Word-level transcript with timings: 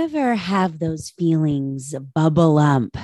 ever 0.00 0.34
have 0.34 0.78
those 0.78 1.10
feelings 1.10 1.94
bubble 2.14 2.56
up, 2.58 2.96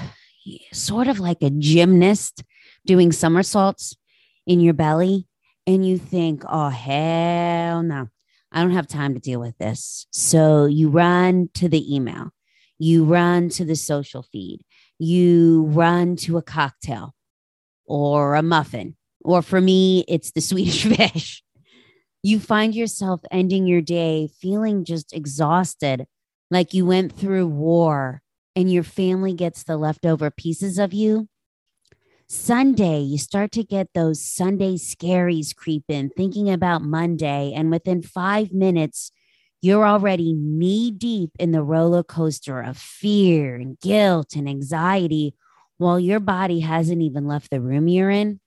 sort 0.72 1.08
of 1.08 1.20
like 1.20 1.42
a 1.42 1.50
gymnast 1.50 2.42
doing 2.86 3.12
somersaults 3.12 3.94
in 4.46 4.60
your 4.60 4.72
belly? 4.72 5.28
And 5.66 5.86
you 5.86 5.98
think, 5.98 6.42
oh, 6.48 6.70
hell 6.70 7.82
no, 7.82 8.08
I 8.50 8.62
don't 8.62 8.70
have 8.70 8.86
time 8.86 9.12
to 9.12 9.20
deal 9.20 9.40
with 9.40 9.58
this. 9.58 10.06
So 10.10 10.64
you 10.64 10.88
run 10.88 11.50
to 11.54 11.68
the 11.68 11.94
email, 11.94 12.30
you 12.78 13.04
run 13.04 13.50
to 13.50 13.66
the 13.66 13.76
social 13.76 14.22
feed, 14.22 14.62
you 14.98 15.64
run 15.68 16.16
to 16.16 16.38
a 16.38 16.42
cocktail 16.42 17.14
or 17.84 18.36
a 18.36 18.42
muffin. 18.42 18.96
Or 19.22 19.42
for 19.42 19.60
me, 19.60 20.02
it's 20.08 20.30
the 20.30 20.40
Swedish 20.50 20.84
fish. 20.84 21.42
You 22.22 22.40
find 22.40 22.74
yourself 22.74 23.20
ending 23.30 23.66
your 23.66 23.82
day 23.82 24.30
feeling 24.40 24.86
just 24.86 25.12
exhausted 25.12 26.06
like 26.50 26.74
you 26.74 26.86
went 26.86 27.12
through 27.12 27.46
war 27.46 28.22
and 28.54 28.72
your 28.72 28.82
family 28.82 29.34
gets 29.34 29.62
the 29.62 29.76
leftover 29.76 30.30
pieces 30.30 30.78
of 30.78 30.92
you. 30.92 31.28
Sunday, 32.28 33.00
you 33.00 33.18
start 33.18 33.52
to 33.52 33.62
get 33.62 33.88
those 33.94 34.24
Sunday 34.24 34.74
scaries 34.74 35.54
creep 35.54 35.84
in, 35.88 36.10
thinking 36.10 36.50
about 36.50 36.82
Monday. 36.82 37.52
And 37.54 37.70
within 37.70 38.02
five 38.02 38.52
minutes, 38.52 39.12
you're 39.62 39.86
already 39.86 40.32
knee 40.32 40.90
deep 40.90 41.30
in 41.38 41.52
the 41.52 41.62
roller 41.62 42.02
coaster 42.02 42.60
of 42.60 42.76
fear 42.78 43.54
and 43.54 43.78
guilt 43.78 44.34
and 44.34 44.48
anxiety 44.48 45.34
while 45.78 46.00
your 46.00 46.20
body 46.20 46.60
hasn't 46.60 47.02
even 47.02 47.26
left 47.26 47.50
the 47.50 47.60
room 47.60 47.86
you're 47.86 48.10
in. 48.10 48.40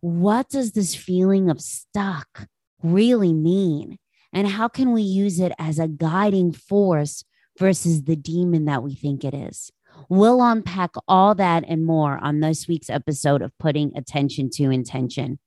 What 0.00 0.48
does 0.48 0.72
this 0.72 0.94
feeling 0.94 1.48
of 1.48 1.60
stuck 1.60 2.48
really 2.82 3.32
mean? 3.32 3.98
And 4.36 4.46
how 4.48 4.68
can 4.68 4.92
we 4.92 5.00
use 5.00 5.40
it 5.40 5.52
as 5.58 5.78
a 5.78 5.88
guiding 5.88 6.52
force 6.52 7.24
versus 7.58 8.02
the 8.02 8.16
demon 8.16 8.66
that 8.66 8.82
we 8.82 8.94
think 8.94 9.24
it 9.24 9.32
is? 9.32 9.72
We'll 10.10 10.42
unpack 10.42 10.90
all 11.08 11.34
that 11.36 11.64
and 11.66 11.86
more 11.86 12.18
on 12.18 12.40
this 12.40 12.68
week's 12.68 12.90
episode 12.90 13.40
of 13.40 13.56
Putting 13.58 13.96
Attention 13.96 14.50
to 14.56 14.64
Intention. 14.64 15.38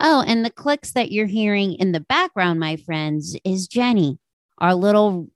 Oh, 0.00 0.24
and 0.26 0.46
the 0.46 0.50
clicks 0.50 0.92
that 0.92 1.12
you're 1.12 1.26
hearing 1.26 1.74
in 1.74 1.92
the 1.92 2.00
background, 2.00 2.58
my 2.58 2.76
friends, 2.76 3.36
is 3.44 3.68
Jenny, 3.68 4.18
our 4.56 4.74
little 4.74 5.28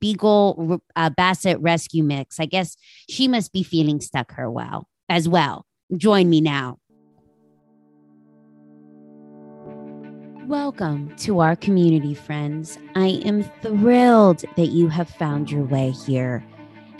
Beagle 0.00 0.80
uh, 0.96 1.10
Basset 1.10 1.60
rescue 1.60 2.02
mix. 2.02 2.40
I 2.40 2.46
guess 2.46 2.76
she 3.08 3.28
must 3.28 3.52
be 3.52 3.62
feeling 3.62 4.00
stuck 4.00 4.32
her 4.32 4.50
well 4.50 4.88
as 5.08 5.28
well. 5.28 5.66
Join 5.96 6.28
me 6.28 6.40
now. 6.40 6.80
Welcome 10.46 11.12
to 11.16 11.40
our 11.40 11.56
community, 11.56 12.14
friends. 12.14 12.78
I 12.94 13.20
am 13.24 13.42
thrilled 13.62 14.44
that 14.56 14.68
you 14.68 14.86
have 14.86 15.10
found 15.10 15.50
your 15.50 15.64
way 15.64 15.90
here. 15.90 16.46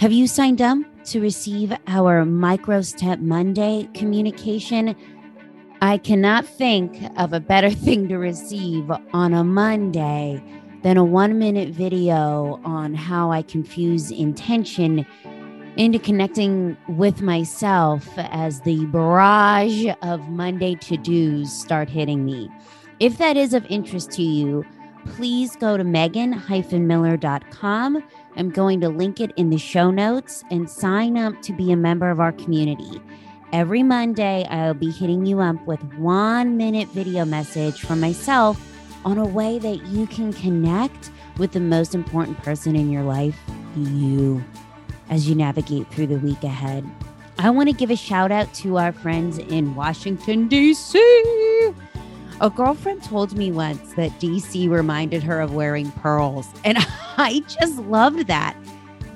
Have 0.00 0.10
you 0.10 0.26
signed 0.26 0.60
up 0.60 0.78
to 1.04 1.20
receive 1.20 1.72
our 1.86 2.24
Micro 2.24 2.82
Step 2.82 3.20
Monday 3.20 3.88
communication? 3.94 4.96
I 5.80 5.98
cannot 5.98 6.44
think 6.44 7.00
of 7.16 7.32
a 7.32 7.38
better 7.38 7.70
thing 7.86 8.08
to 8.08 8.18
receive 8.18 8.90
on 9.12 9.32
a 9.32 9.44
Monday 9.44 10.42
than 10.82 10.96
a 10.96 11.04
one 11.04 11.38
minute 11.38 11.68
video 11.68 12.60
on 12.64 12.94
how 12.94 13.30
I 13.30 13.42
confuse 13.42 14.10
intention 14.10 15.06
into 15.76 16.00
connecting 16.00 16.76
with 16.88 17.22
myself 17.22 18.08
as 18.16 18.60
the 18.62 18.86
barrage 18.86 19.86
of 20.02 20.28
Monday 20.30 20.74
to 20.74 20.96
dos 20.96 21.52
start 21.52 21.88
hitting 21.88 22.24
me. 22.24 22.50
If 22.98 23.18
that 23.18 23.36
is 23.36 23.52
of 23.52 23.66
interest 23.66 24.10
to 24.12 24.22
you, 24.22 24.64
please 25.06 25.54
go 25.56 25.76
to 25.76 25.84
megan-miller.com. 25.84 28.04
I'm 28.36 28.50
going 28.50 28.80
to 28.80 28.88
link 28.88 29.20
it 29.20 29.32
in 29.36 29.50
the 29.50 29.58
show 29.58 29.90
notes 29.90 30.42
and 30.50 30.70
sign 30.70 31.18
up 31.18 31.42
to 31.42 31.52
be 31.52 31.72
a 31.72 31.76
member 31.76 32.10
of 32.10 32.20
our 32.20 32.32
community. 32.32 33.00
Every 33.52 33.82
Monday, 33.82 34.46
I'll 34.48 34.72
be 34.74 34.90
hitting 34.90 35.26
you 35.26 35.40
up 35.40 35.64
with 35.66 35.82
one 35.94 36.56
minute 36.56 36.88
video 36.88 37.24
message 37.24 37.82
from 37.82 38.00
myself 38.00 38.60
on 39.04 39.18
a 39.18 39.26
way 39.26 39.58
that 39.58 39.86
you 39.86 40.06
can 40.06 40.32
connect 40.32 41.10
with 41.36 41.52
the 41.52 41.60
most 41.60 41.94
important 41.94 42.42
person 42.42 42.74
in 42.74 42.90
your 42.90 43.02
life, 43.02 43.38
you, 43.76 44.42
as 45.10 45.28
you 45.28 45.34
navigate 45.34 45.90
through 45.92 46.06
the 46.06 46.18
week 46.18 46.42
ahead. 46.42 46.88
I 47.38 47.50
want 47.50 47.68
to 47.68 47.74
give 47.74 47.90
a 47.90 47.96
shout 47.96 48.32
out 48.32 48.54
to 48.54 48.78
our 48.78 48.92
friends 48.92 49.36
in 49.38 49.74
Washington, 49.74 50.48
D.C. 50.48 50.98
A 52.38 52.50
girlfriend 52.50 53.02
told 53.02 53.34
me 53.34 53.50
once 53.50 53.94
that 53.94 54.10
DC 54.20 54.68
reminded 54.68 55.22
her 55.22 55.40
of 55.40 55.54
wearing 55.54 55.90
pearls, 55.92 56.46
and 56.64 56.76
I 57.16 57.42
just 57.48 57.78
loved 57.78 58.26
that. 58.26 58.54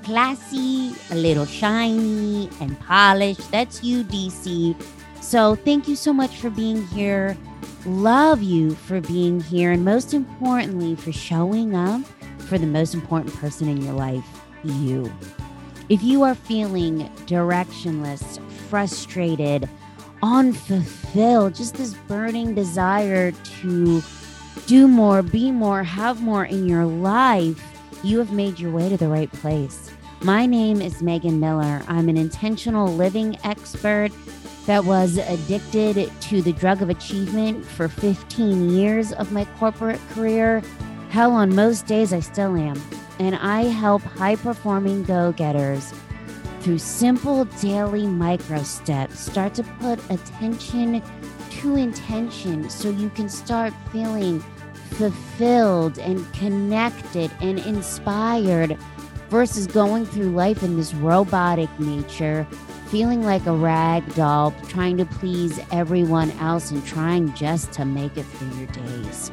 Classy, 0.03 0.95
a 1.11 1.15
little 1.15 1.45
shiny, 1.45 2.49
and 2.59 2.79
polished. 2.79 3.51
That's 3.51 3.83
you, 3.83 4.03
DC. 4.03 4.75
So, 5.21 5.53
thank 5.53 5.87
you 5.87 5.95
so 5.95 6.11
much 6.11 6.37
for 6.37 6.49
being 6.49 6.87
here. 6.87 7.37
Love 7.85 8.41
you 8.41 8.73
for 8.73 8.99
being 9.01 9.39
here, 9.39 9.71
and 9.71 9.85
most 9.85 10.15
importantly, 10.15 10.95
for 10.95 11.11
showing 11.11 11.75
up 11.75 12.01
for 12.39 12.57
the 12.57 12.65
most 12.65 12.95
important 12.95 13.35
person 13.35 13.69
in 13.69 13.83
your 13.83 13.93
life, 13.93 14.25
you. 14.63 15.13
If 15.89 16.01
you 16.01 16.23
are 16.23 16.33
feeling 16.35 17.07
directionless, 17.27 18.41
frustrated, 18.67 19.69
unfulfilled, 20.23 21.55
just 21.55 21.75
this 21.75 21.93
burning 21.93 22.55
desire 22.55 23.31
to 23.31 24.01
do 24.67 24.87
more, 24.87 25.21
be 25.21 25.51
more, 25.51 25.83
have 25.83 26.21
more 26.21 26.45
in 26.45 26.67
your 26.67 26.85
life, 26.85 27.61
you 28.03 28.19
have 28.19 28.31
made 28.31 28.59
your 28.59 28.71
way 28.71 28.89
to 28.89 28.97
the 28.97 29.07
right 29.07 29.31
place. 29.31 29.91
My 30.23 30.45
name 30.45 30.81
is 30.81 31.01
Megan 31.01 31.39
Miller. 31.39 31.81
I'm 31.87 32.09
an 32.09 32.17
intentional 32.17 32.87
living 32.87 33.37
expert 33.43 34.11
that 34.65 34.85
was 34.85 35.17
addicted 35.17 36.11
to 36.21 36.41
the 36.41 36.53
drug 36.53 36.81
of 36.81 36.89
achievement 36.89 37.65
for 37.65 37.87
15 37.87 38.69
years 38.69 39.13
of 39.13 39.31
my 39.31 39.45
corporate 39.57 39.99
career. 40.11 40.61
Hell, 41.09 41.31
on 41.31 41.55
most 41.55 41.87
days, 41.87 42.13
I 42.13 42.19
still 42.19 42.55
am. 42.55 42.81
And 43.19 43.35
I 43.35 43.63
help 43.63 44.01
high 44.03 44.35
performing 44.35 45.03
go 45.03 45.31
getters 45.31 45.91
through 46.61 46.77
simple 46.77 47.45
daily 47.45 48.07
micro 48.07 48.61
steps, 48.63 49.19
start 49.19 49.53
to 49.55 49.63
put 49.63 49.99
attention 50.11 51.01
to 51.49 51.75
intention 51.75 52.69
so 52.69 52.89
you 52.89 53.09
can 53.09 53.27
start 53.27 53.73
feeling 53.91 54.39
fulfilled 54.91 55.97
and 55.99 56.31
connected 56.33 57.31
and 57.41 57.59
inspired 57.59 58.77
versus 59.29 59.65
going 59.65 60.05
through 60.05 60.29
life 60.31 60.61
in 60.61 60.75
this 60.75 60.93
robotic 60.93 61.69
nature, 61.79 62.45
feeling 62.87 63.23
like 63.23 63.45
a 63.45 63.53
rag 63.53 64.03
doll, 64.15 64.53
trying 64.67 64.97
to 64.97 65.05
please 65.05 65.59
everyone 65.71 66.29
else 66.31 66.71
and 66.71 66.85
trying 66.85 67.33
just 67.33 67.71
to 67.71 67.85
make 67.85 68.17
it 68.17 68.23
through 68.23 68.59
your 68.59 68.67
days. 68.67 69.31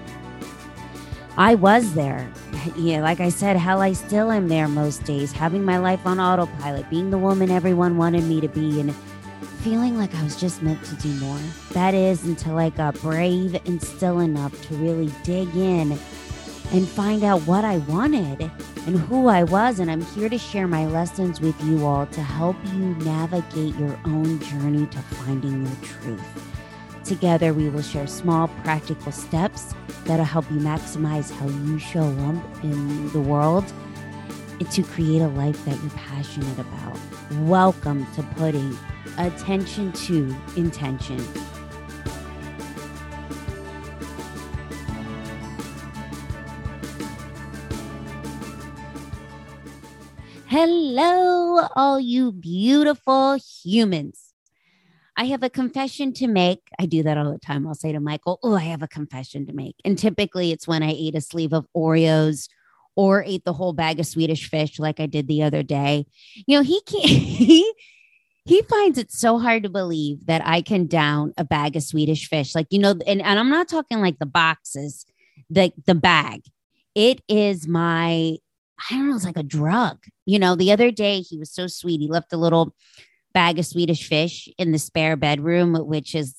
I 1.38 1.54
was 1.54 1.94
there. 1.94 2.28
Yeah, 2.76 3.00
like 3.00 3.20
I 3.20 3.28
said, 3.28 3.56
hell, 3.56 3.80
I 3.80 3.92
still 3.92 4.32
am 4.32 4.48
there 4.48 4.66
most 4.66 5.04
days, 5.04 5.30
having 5.30 5.64
my 5.64 5.78
life 5.78 6.04
on 6.04 6.18
autopilot, 6.18 6.90
being 6.90 7.10
the 7.10 7.18
woman 7.18 7.48
everyone 7.48 7.96
wanted 7.96 8.24
me 8.24 8.40
to 8.40 8.48
be, 8.48 8.80
and 8.80 8.92
feeling 9.62 9.96
like 9.96 10.12
I 10.16 10.24
was 10.24 10.34
just 10.34 10.62
meant 10.62 10.82
to 10.86 10.96
do 10.96 11.14
more. 11.20 11.38
That 11.74 11.94
is 11.94 12.24
until 12.24 12.58
I 12.58 12.70
got 12.70 13.00
brave 13.00 13.54
and 13.66 13.80
still 13.80 14.18
enough 14.18 14.60
to 14.66 14.74
really 14.74 15.12
dig 15.22 15.54
in 15.54 15.92
and 16.72 16.88
find 16.88 17.22
out 17.22 17.42
what 17.42 17.64
I 17.64 17.78
wanted 17.78 18.50
and 18.88 18.98
who 18.98 19.28
I 19.28 19.44
was. 19.44 19.78
And 19.78 19.92
I'm 19.92 20.02
here 20.02 20.28
to 20.28 20.38
share 20.38 20.66
my 20.66 20.86
lessons 20.86 21.40
with 21.40 21.62
you 21.62 21.86
all 21.86 22.06
to 22.06 22.20
help 22.20 22.56
you 22.64 22.96
navigate 22.96 23.76
your 23.76 23.96
own 24.06 24.40
journey 24.40 24.86
to 24.86 24.98
finding 24.98 25.64
your 25.64 25.76
truth. 25.84 26.57
Together, 27.08 27.54
we 27.54 27.70
will 27.70 27.80
share 27.80 28.06
small, 28.06 28.48
practical 28.62 29.10
steps 29.10 29.74
that'll 30.04 30.26
help 30.26 30.44
you 30.50 30.58
maximize 30.58 31.30
how 31.30 31.48
you 31.48 31.78
show 31.78 32.04
up 32.04 32.62
in 32.62 33.10
the 33.12 33.20
world 33.20 33.64
and 34.60 34.70
to 34.70 34.82
create 34.82 35.22
a 35.22 35.28
life 35.28 35.64
that 35.64 35.80
you're 35.80 35.90
passionate 35.92 36.58
about. 36.58 36.98
Welcome 37.46 38.06
to 38.14 38.22
putting 38.36 38.76
attention 39.16 39.90
to 39.92 40.36
intention. 40.54 41.18
Hello, 50.46 51.68
all 51.74 51.98
you 51.98 52.32
beautiful 52.32 53.38
humans. 53.64 54.27
I 55.18 55.24
have 55.24 55.42
a 55.42 55.50
confession 55.50 56.12
to 56.14 56.28
make. 56.28 56.60
I 56.78 56.86
do 56.86 57.02
that 57.02 57.18
all 57.18 57.32
the 57.32 57.40
time. 57.40 57.66
I'll 57.66 57.74
say 57.74 57.90
to 57.90 57.98
Michael, 57.98 58.38
Oh, 58.44 58.54
I 58.54 58.62
have 58.62 58.82
a 58.82 58.88
confession 58.88 59.46
to 59.46 59.52
make. 59.52 59.74
And 59.84 59.98
typically 59.98 60.52
it's 60.52 60.68
when 60.68 60.84
I 60.84 60.92
ate 60.92 61.16
a 61.16 61.20
sleeve 61.20 61.52
of 61.52 61.66
Oreos 61.76 62.48
or 62.94 63.24
ate 63.24 63.44
the 63.44 63.52
whole 63.52 63.72
bag 63.72 63.98
of 63.98 64.06
Swedish 64.06 64.48
fish 64.48 64.78
like 64.78 65.00
I 65.00 65.06
did 65.06 65.26
the 65.26 65.42
other 65.42 65.64
day. 65.64 66.06
You 66.46 66.56
know, 66.58 66.62
he 66.62 66.80
can't, 66.82 67.04
he, 67.08 67.74
he 68.44 68.62
finds 68.62 68.96
it 68.96 69.10
so 69.10 69.40
hard 69.40 69.64
to 69.64 69.68
believe 69.68 70.26
that 70.26 70.40
I 70.44 70.62
can 70.62 70.86
down 70.86 71.34
a 71.36 71.44
bag 71.44 71.74
of 71.74 71.82
Swedish 71.82 72.28
fish. 72.28 72.54
Like, 72.54 72.68
you 72.70 72.78
know, 72.78 72.94
and, 73.04 73.20
and 73.20 73.40
I'm 73.40 73.50
not 73.50 73.68
talking 73.68 74.00
like 74.00 74.20
the 74.20 74.26
boxes, 74.26 75.04
the, 75.50 75.72
the 75.84 75.96
bag. 75.96 76.42
It 76.94 77.22
is 77.28 77.66
my 77.66 78.36
I 78.78 78.94
don't 78.94 79.08
know, 79.08 79.16
it's 79.16 79.24
like 79.24 79.36
a 79.36 79.42
drug. 79.42 79.98
You 80.24 80.38
know, 80.38 80.54
the 80.54 80.70
other 80.70 80.92
day 80.92 81.20
he 81.20 81.36
was 81.36 81.52
so 81.52 81.66
sweet. 81.66 82.00
He 82.00 82.06
left 82.06 82.32
a 82.32 82.36
little 82.36 82.76
bag 83.32 83.58
of 83.58 83.66
Swedish 83.66 84.08
fish 84.08 84.48
in 84.58 84.72
the 84.72 84.78
spare 84.78 85.16
bedroom, 85.16 85.74
which 85.74 86.14
is 86.14 86.34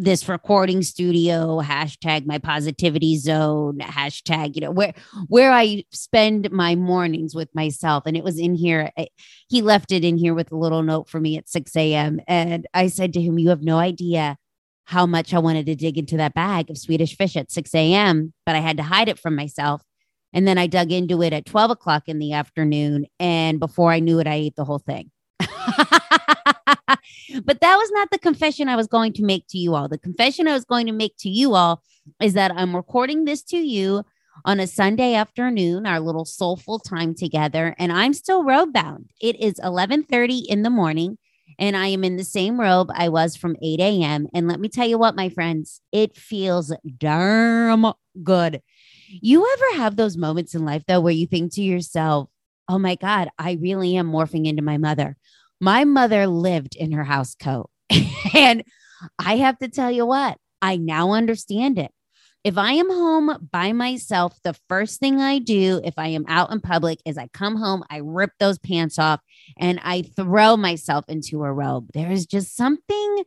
this 0.00 0.28
recording 0.28 0.80
studio 0.80 1.60
hashtag 1.60 2.24
my 2.24 2.38
positivity 2.38 3.16
zone 3.16 3.78
hashtag 3.78 4.54
you 4.54 4.60
know 4.60 4.70
where 4.70 4.94
where 5.26 5.50
i 5.50 5.82
spend 5.90 6.50
my 6.52 6.76
mornings 6.76 7.34
with 7.34 7.52
myself. 7.52 8.04
And 8.06 8.16
it 8.16 8.22
was 8.22 8.38
in 8.38 8.54
here 8.54 8.92
eh, 8.96 9.06
he 9.48 9.60
left 9.60 9.90
it 9.90 10.04
in 10.04 10.16
here 10.16 10.34
with 10.34 10.52
a 10.52 10.56
little 10.56 10.84
note 10.84 11.08
for 11.08 11.18
me 11.18 11.36
at 11.36 11.48
6 11.48 11.74
a.m 11.76 12.20
and 12.28 12.66
i 12.72 12.86
said 12.86 13.12
to 13.14 13.20
him 13.20 13.38
you 13.38 13.48
have 13.48 13.62
no 13.62 13.78
idea 13.78 14.36
how 14.84 15.04
much 15.04 15.34
i 15.34 15.38
wanted 15.38 15.66
to 15.66 15.74
dig 15.74 15.98
into 15.98 16.16
that 16.16 16.34
bag 16.34 16.70
of 16.70 16.78
swedish 16.78 17.16
fish 17.16 17.36
at 17.36 17.50
6 17.50 17.74
a.m 17.74 18.32
but 18.46 18.54
i 18.54 18.60
had 18.60 18.76
to 18.76 18.84
hide 18.84 19.08
it 19.08 19.18
from 19.18 19.34
myself. 19.34 19.82
And 20.32 20.46
then 20.46 20.58
i 20.58 20.68
dug 20.68 20.92
into 20.92 21.22
it 21.22 21.32
at 21.32 21.46
12 21.46 21.72
o'clock 21.72 22.04
in 22.06 22.20
the 22.20 22.34
afternoon. 22.34 23.06
And 23.18 23.58
before 23.58 23.90
i 23.90 23.98
knew 23.98 24.20
it 24.20 24.28
i 24.28 24.34
ate 24.34 24.54
the 24.54 24.64
whole 24.64 24.78
thing 24.78 25.10
but 27.44 27.60
that 27.60 27.76
was 27.76 27.90
not 27.92 28.10
the 28.10 28.18
confession 28.18 28.68
I 28.68 28.76
was 28.76 28.86
going 28.86 29.12
to 29.14 29.24
make 29.24 29.46
to 29.48 29.58
you 29.58 29.74
all. 29.74 29.88
The 29.88 29.98
confession 29.98 30.48
I 30.48 30.52
was 30.52 30.64
going 30.64 30.86
to 30.86 30.92
make 30.92 31.16
to 31.18 31.28
you 31.28 31.54
all 31.54 31.82
is 32.20 32.34
that 32.34 32.52
I'm 32.52 32.74
recording 32.74 33.24
this 33.24 33.42
to 33.44 33.56
you 33.56 34.04
on 34.44 34.60
a 34.60 34.66
Sunday 34.66 35.14
afternoon, 35.14 35.86
our 35.86 36.00
little 36.00 36.24
soulful 36.24 36.78
time 36.78 37.14
together, 37.14 37.74
and 37.78 37.92
I'm 37.92 38.14
still 38.14 38.44
robe 38.44 38.72
bound. 38.72 39.10
It 39.20 39.40
is 39.40 39.60
11:30 39.62 40.44
in 40.48 40.62
the 40.62 40.70
morning, 40.70 41.18
and 41.58 41.76
I 41.76 41.88
am 41.88 42.04
in 42.04 42.16
the 42.16 42.24
same 42.24 42.60
robe 42.60 42.90
I 42.94 43.08
was 43.08 43.36
from 43.36 43.56
8 43.62 43.80
a.m. 43.80 44.28
And 44.32 44.48
let 44.48 44.60
me 44.60 44.68
tell 44.68 44.88
you 44.88 44.98
what, 44.98 45.16
my 45.16 45.28
friends, 45.28 45.80
it 45.92 46.16
feels 46.16 46.72
darn 46.98 47.92
good. 48.22 48.62
You 49.20 49.46
ever 49.52 49.82
have 49.82 49.96
those 49.96 50.16
moments 50.16 50.54
in 50.54 50.64
life 50.64 50.84
though 50.86 51.00
where 51.00 51.12
you 51.12 51.26
think 51.26 51.52
to 51.54 51.62
yourself, 51.62 52.30
"Oh 52.68 52.78
my 52.78 52.94
God, 52.94 53.28
I 53.38 53.58
really 53.60 53.96
am 53.96 54.10
morphing 54.10 54.46
into 54.46 54.62
my 54.62 54.78
mother." 54.78 55.16
My 55.60 55.84
mother 55.84 56.26
lived 56.26 56.76
in 56.76 56.92
her 56.92 57.04
house 57.04 57.34
coat. 57.34 57.70
and 58.34 58.62
I 59.18 59.36
have 59.36 59.58
to 59.58 59.68
tell 59.68 59.90
you 59.90 60.06
what, 60.06 60.38
I 60.60 60.76
now 60.76 61.12
understand 61.12 61.78
it. 61.78 61.90
If 62.44 62.56
I 62.56 62.72
am 62.72 62.88
home 62.88 63.48
by 63.50 63.72
myself, 63.72 64.38
the 64.44 64.54
first 64.68 65.00
thing 65.00 65.20
I 65.20 65.38
do 65.38 65.80
if 65.84 65.94
I 65.98 66.08
am 66.08 66.24
out 66.28 66.52
in 66.52 66.60
public 66.60 67.00
is 67.04 67.18
I 67.18 67.28
come 67.28 67.56
home, 67.56 67.82
I 67.90 68.00
rip 68.02 68.30
those 68.38 68.58
pants 68.58 68.98
off, 68.98 69.20
and 69.58 69.80
I 69.82 70.02
throw 70.02 70.56
myself 70.56 71.04
into 71.08 71.42
a 71.42 71.52
robe. 71.52 71.88
There 71.92 72.10
is 72.10 72.26
just 72.26 72.56
something 72.56 73.24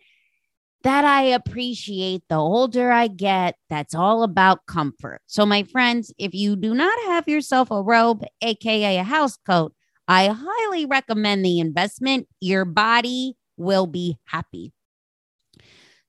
that 0.84 1.06
I 1.06 1.24
appreciate 1.24 2.24
the 2.30 2.38
older 2.38 2.92
I 2.92 3.08
get. 3.08 3.56
That's 3.70 3.94
all 3.94 4.24
about 4.24 4.66
comfort. 4.66 5.22
So, 5.28 5.46
my 5.46 5.64
friends, 5.64 6.14
if 6.18 6.34
you 6.34 6.56
do 6.56 6.74
not 6.74 6.98
have 7.08 7.28
yourself 7.28 7.70
a 7.70 7.82
robe, 7.82 8.24
AKA 8.42 8.98
a 8.98 9.04
house 9.04 9.38
coat, 9.46 9.74
I 10.08 10.28
highly 10.28 10.86
recommend 10.86 11.46
the 11.46 11.60
investment. 11.60 12.28
Your 12.40 12.66
body 12.66 13.36
will 13.58 13.88
be 13.88 14.18
happy. 14.26 14.74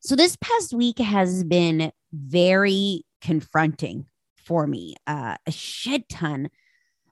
So, 0.00 0.16
this 0.16 0.36
past 0.40 0.72
week 0.72 0.98
has 0.98 1.44
been 1.44 1.92
very 2.12 3.04
confronting 3.20 4.06
for 4.36 4.66
me. 4.66 4.96
Uh, 5.06 5.36
a 5.46 5.52
shit 5.52 6.08
ton 6.08 6.50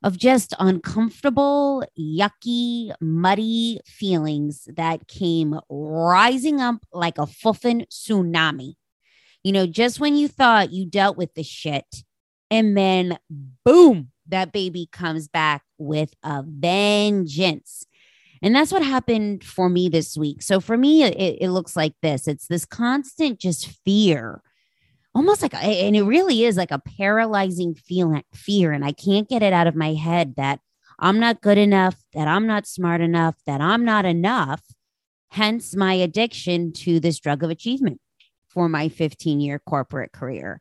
of 0.03 0.17
just 0.17 0.55
uncomfortable, 0.59 1.85
yucky, 1.99 2.93
muddy 3.01 3.81
feelings 3.85 4.67
that 4.77 5.07
came 5.07 5.59
rising 5.69 6.61
up 6.61 6.85
like 6.93 7.19
a 7.19 7.27
fuffin 7.27 7.85
tsunami. 7.91 8.75
You 9.45 9.53
know, 9.53 9.67
just 9.67 10.01
when 10.01 10.17
you 10.17 10.29
thought 10.29 10.73
you 10.73 10.87
dealt 10.87 11.17
with 11.17 11.35
the 11.35 11.43
shit, 11.43 11.85
and 12.51 12.77
then 12.77 13.19
boom, 13.65 14.11
that 14.31 14.53
baby 14.53 14.89
comes 14.91 15.29
back 15.29 15.63
with 15.79 16.15
a 16.23 16.43
vengeance. 16.47 17.87
And 18.43 18.55
that's 18.55 18.73
what 18.73 18.83
happened 18.83 19.45
for 19.45 19.69
me 19.69 19.89
this 19.89 20.17
week. 20.17 20.43
So 20.43 20.61
for 20.61 20.77
me, 20.77 21.03
it, 21.03 21.39
it 21.41 21.51
looks 21.51 21.77
like 21.77 21.95
this 22.03 22.27
it's 22.27 22.47
this 22.47 22.65
constant 22.65 23.39
just 23.39 23.67
fear, 23.85 24.43
almost 25.15 25.43
like, 25.43 25.55
and 25.55 25.95
it 25.95 26.05
really 26.05 26.45
is 26.45 26.57
like 26.57 26.71
a 26.71 26.79
paralyzing 26.79 27.75
feeling, 27.75 28.25
fear. 28.33 28.73
And 28.73 28.85
I 28.85 28.93
can't 28.93 29.29
get 29.29 29.43
it 29.43 29.53
out 29.53 29.67
of 29.67 29.75
my 29.75 29.93
head 29.95 30.37
that 30.37 30.61
I'm 30.99 31.19
not 31.19 31.43
good 31.43 31.59
enough, 31.59 31.97
that 32.15 32.29
I'm 32.29 32.47
not 32.47 32.67
smart 32.67 33.01
enough, 33.01 33.37
that 33.47 33.61
I'm 33.61 33.85
not 33.85 34.05
enough. 34.05 34.63
Hence 35.33 35.77
my 35.77 35.95
addiction 35.95 36.73
to 36.73 36.99
this 36.99 37.21
drug 37.21 37.43
of 37.43 37.51
achievement 37.51 38.01
for 38.49 38.69
my 38.69 38.89
15 38.89 39.41
year 39.41 39.59
corporate 39.59 40.13
career 40.13 40.61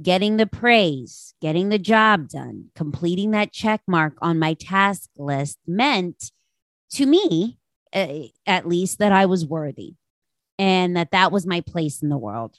getting 0.00 0.36
the 0.36 0.46
praise, 0.46 1.34
getting 1.40 1.68
the 1.68 1.78
job 1.78 2.28
done, 2.28 2.66
completing 2.74 3.30
that 3.30 3.52
check 3.52 3.80
mark 3.86 4.14
on 4.20 4.38
my 4.38 4.54
task 4.54 5.10
list 5.16 5.58
meant 5.66 6.30
to 6.92 7.06
me, 7.06 7.58
uh, 7.92 8.24
at 8.46 8.68
least, 8.68 8.98
that 8.98 9.12
I 9.12 9.26
was 9.26 9.46
worthy 9.46 9.94
and 10.58 10.96
that 10.96 11.10
that 11.12 11.32
was 11.32 11.46
my 11.46 11.60
place 11.60 12.02
in 12.02 12.08
the 12.08 12.18
world. 12.18 12.58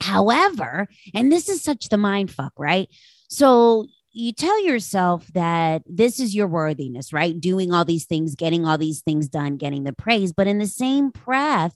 However, 0.00 0.88
and 1.14 1.30
this 1.30 1.48
is 1.48 1.62
such 1.62 1.88
the 1.88 1.96
mind 1.96 2.30
fuck, 2.30 2.52
right? 2.58 2.88
So 3.28 3.86
you 4.12 4.32
tell 4.32 4.64
yourself 4.64 5.26
that 5.34 5.82
this 5.86 6.20
is 6.20 6.34
your 6.34 6.46
worthiness, 6.46 7.12
right? 7.12 7.40
Doing 7.40 7.72
all 7.72 7.84
these 7.84 8.04
things, 8.04 8.34
getting 8.34 8.66
all 8.66 8.78
these 8.78 9.00
things 9.00 9.28
done, 9.28 9.56
getting 9.56 9.84
the 9.84 9.92
praise. 9.92 10.32
But 10.32 10.46
in 10.46 10.58
the 10.58 10.66
same 10.66 11.10
breath, 11.10 11.74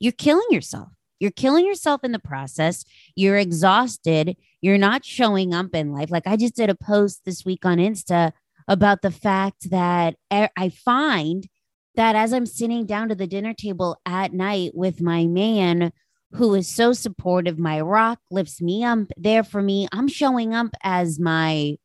you're 0.00 0.12
killing 0.12 0.46
yourself 0.50 0.88
you're 1.20 1.30
killing 1.30 1.66
yourself 1.66 2.04
in 2.04 2.12
the 2.12 2.18
process. 2.18 2.84
You're 3.14 3.38
exhausted. 3.38 4.36
You're 4.60 4.78
not 4.78 5.04
showing 5.04 5.54
up 5.54 5.74
in 5.74 5.92
life. 5.92 6.10
Like 6.10 6.26
I 6.26 6.36
just 6.36 6.56
did 6.56 6.70
a 6.70 6.74
post 6.74 7.22
this 7.24 7.44
week 7.44 7.64
on 7.64 7.78
Insta 7.78 8.32
about 8.66 9.02
the 9.02 9.10
fact 9.10 9.70
that 9.70 10.16
I 10.30 10.68
find 10.68 11.48
that 11.94 12.14
as 12.14 12.32
I'm 12.32 12.46
sitting 12.46 12.86
down 12.86 13.08
to 13.08 13.14
the 13.14 13.26
dinner 13.26 13.54
table 13.54 13.96
at 14.06 14.32
night 14.32 14.72
with 14.74 15.00
my 15.00 15.26
man 15.26 15.92
who 16.32 16.54
is 16.54 16.68
so 16.68 16.92
supportive, 16.92 17.58
my 17.58 17.80
rock 17.80 18.20
lifts 18.30 18.60
me 18.60 18.84
up 18.84 18.98
there 19.16 19.42
for 19.42 19.62
me. 19.62 19.88
I'm 19.92 20.08
showing 20.08 20.54
up 20.54 20.68
as 20.82 21.18
my 21.18 21.76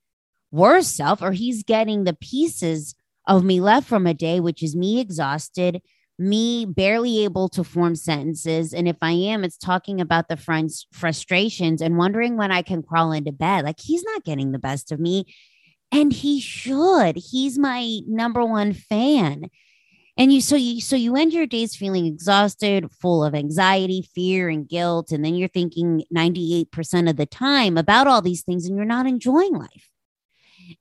worst 0.51 0.95
self, 0.95 1.21
or 1.21 1.31
he's 1.31 1.63
getting 1.63 2.03
the 2.03 2.13
pieces 2.13 2.93
of 3.25 3.43
me 3.43 3.61
left 3.61 3.87
from 3.87 4.05
a 4.05 4.13
day, 4.13 4.39
which 4.39 4.61
is 4.61 4.75
me 4.75 4.99
exhausted, 4.99 5.81
me 6.19 6.65
barely 6.65 7.23
able 7.23 7.49
to 7.49 7.63
form 7.63 7.95
sentences. 7.95 8.73
And 8.73 8.87
if 8.87 8.97
I 9.01 9.11
am, 9.11 9.43
it's 9.43 9.57
talking 9.57 9.99
about 9.99 10.27
the 10.27 10.37
friend's 10.37 10.87
frustrations 10.91 11.81
and 11.81 11.97
wondering 11.97 12.37
when 12.37 12.51
I 12.51 12.61
can 12.61 12.83
crawl 12.83 13.11
into 13.11 13.31
bed. 13.31 13.65
Like 13.65 13.79
he's 13.79 14.03
not 14.03 14.23
getting 14.23 14.51
the 14.51 14.59
best 14.59 14.91
of 14.91 14.99
me. 14.99 15.25
And 15.91 16.11
he 16.11 16.39
should. 16.39 17.17
He's 17.17 17.57
my 17.57 17.99
number 18.07 18.43
one 18.43 18.73
fan. 18.73 19.49
And 20.15 20.31
you 20.31 20.41
so 20.41 20.55
you 20.55 20.79
so 20.79 20.95
you 20.95 21.15
end 21.15 21.33
your 21.33 21.47
days 21.47 21.75
feeling 21.75 22.05
exhausted, 22.05 22.91
full 23.01 23.23
of 23.23 23.33
anxiety, 23.33 24.07
fear, 24.13 24.47
and 24.47 24.69
guilt. 24.69 25.11
And 25.11 25.25
then 25.25 25.33
you're 25.33 25.47
thinking 25.47 26.03
98% 26.15 27.09
of 27.09 27.15
the 27.15 27.25
time 27.25 27.77
about 27.77 28.05
all 28.05 28.21
these 28.21 28.43
things 28.43 28.65
and 28.65 28.75
you're 28.75 28.85
not 28.85 29.07
enjoying 29.07 29.53
life. 29.53 29.89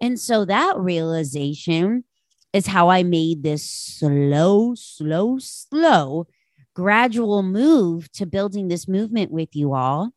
And 0.01 0.21
so 0.21 0.45
that 0.45 0.79
realization 0.79 2.05
is 2.53 2.67
how 2.67 2.89
I 2.89 3.03
made 3.03 3.43
this 3.43 3.69
slow, 3.69 4.75
slow, 4.75 5.39
slow, 5.39 6.27
gradual 6.75 7.43
move 7.43 8.11
to 8.13 8.27
building 8.27 8.69
this 8.69 8.89
movement 8.89 9.31
with 9.31 9.55
you 9.55 9.75
all 9.75 10.13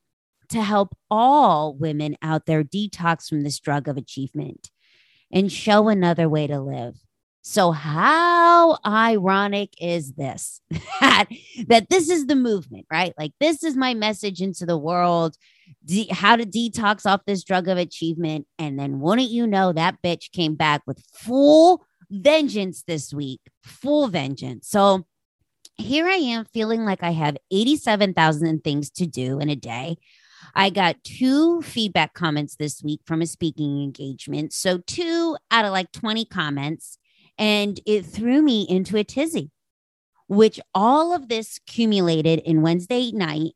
to 0.49 0.61
help 0.61 0.95
all 1.09 1.75
women 1.75 2.15
out 2.21 2.45
there 2.45 2.63
detox 2.63 3.27
from 3.27 3.41
this 3.41 3.59
drug 3.59 3.87
of 3.87 3.97
achievement 3.97 4.69
and 5.31 5.51
show 5.51 5.89
another 5.89 6.29
way 6.29 6.47
to 6.47 6.59
live. 6.59 6.95
So, 7.41 7.71
how 7.71 8.79
ironic 8.83 9.69
is 9.79 10.13
this 10.13 10.61
that, 10.99 11.27
that 11.67 11.89
this 11.89 12.09
is 12.09 12.25
the 12.25 12.35
movement, 12.35 12.87
right? 12.91 13.13
Like, 13.19 13.33
this 13.39 13.63
is 13.63 13.77
my 13.77 13.93
message 13.93 14.41
into 14.41 14.65
the 14.65 14.77
world 14.77 15.35
de- 15.85 16.07
how 16.11 16.37
to 16.37 16.45
detox 16.45 17.05
off 17.05 17.21
this 17.27 17.43
drug 17.43 17.67
of 17.67 17.77
achievement. 17.77 18.47
And 18.57 18.79
then, 18.79 18.99
wouldn't 18.99 19.29
you 19.29 19.45
know, 19.45 19.73
that 19.73 20.01
bitch 20.03 20.31
came 20.31 20.55
back 20.55 20.81
with 20.87 21.03
full 21.13 21.84
vengeance 22.09 22.83
this 22.83 23.13
week, 23.13 23.41
full 23.63 24.07
vengeance. 24.07 24.67
So 24.69 25.05
here 25.77 26.07
I 26.07 26.15
am 26.15 26.45
feeling 26.45 26.85
like 26.85 27.03
I 27.03 27.12
have 27.12 27.38
87,000 27.51 28.63
things 28.63 28.89
to 28.91 29.05
do 29.05 29.39
in 29.39 29.50
a 29.50 29.55
day. 29.55 29.97
I 30.53 30.69
got 30.69 31.03
two 31.03 31.62
feedback 31.62 32.13
comments 32.13 32.55
this 32.55 32.81
week 32.83 33.01
from 33.05 33.21
a 33.21 33.25
speaking 33.25 33.81
engagement. 33.83 34.53
So, 34.53 34.77
two 34.77 35.38
out 35.51 35.65
of 35.65 35.71
like 35.71 35.91
20 35.91 36.25
comments, 36.25 36.97
and 37.38 37.79
it 37.85 38.05
threw 38.05 38.41
me 38.41 38.65
into 38.69 38.97
a 38.97 39.03
tizzy, 39.03 39.51
which 40.27 40.59
all 40.74 41.13
of 41.13 41.27
this 41.27 41.57
accumulated 41.57 42.39
in 42.39 42.62
Wednesday 42.62 43.12
night. 43.12 43.53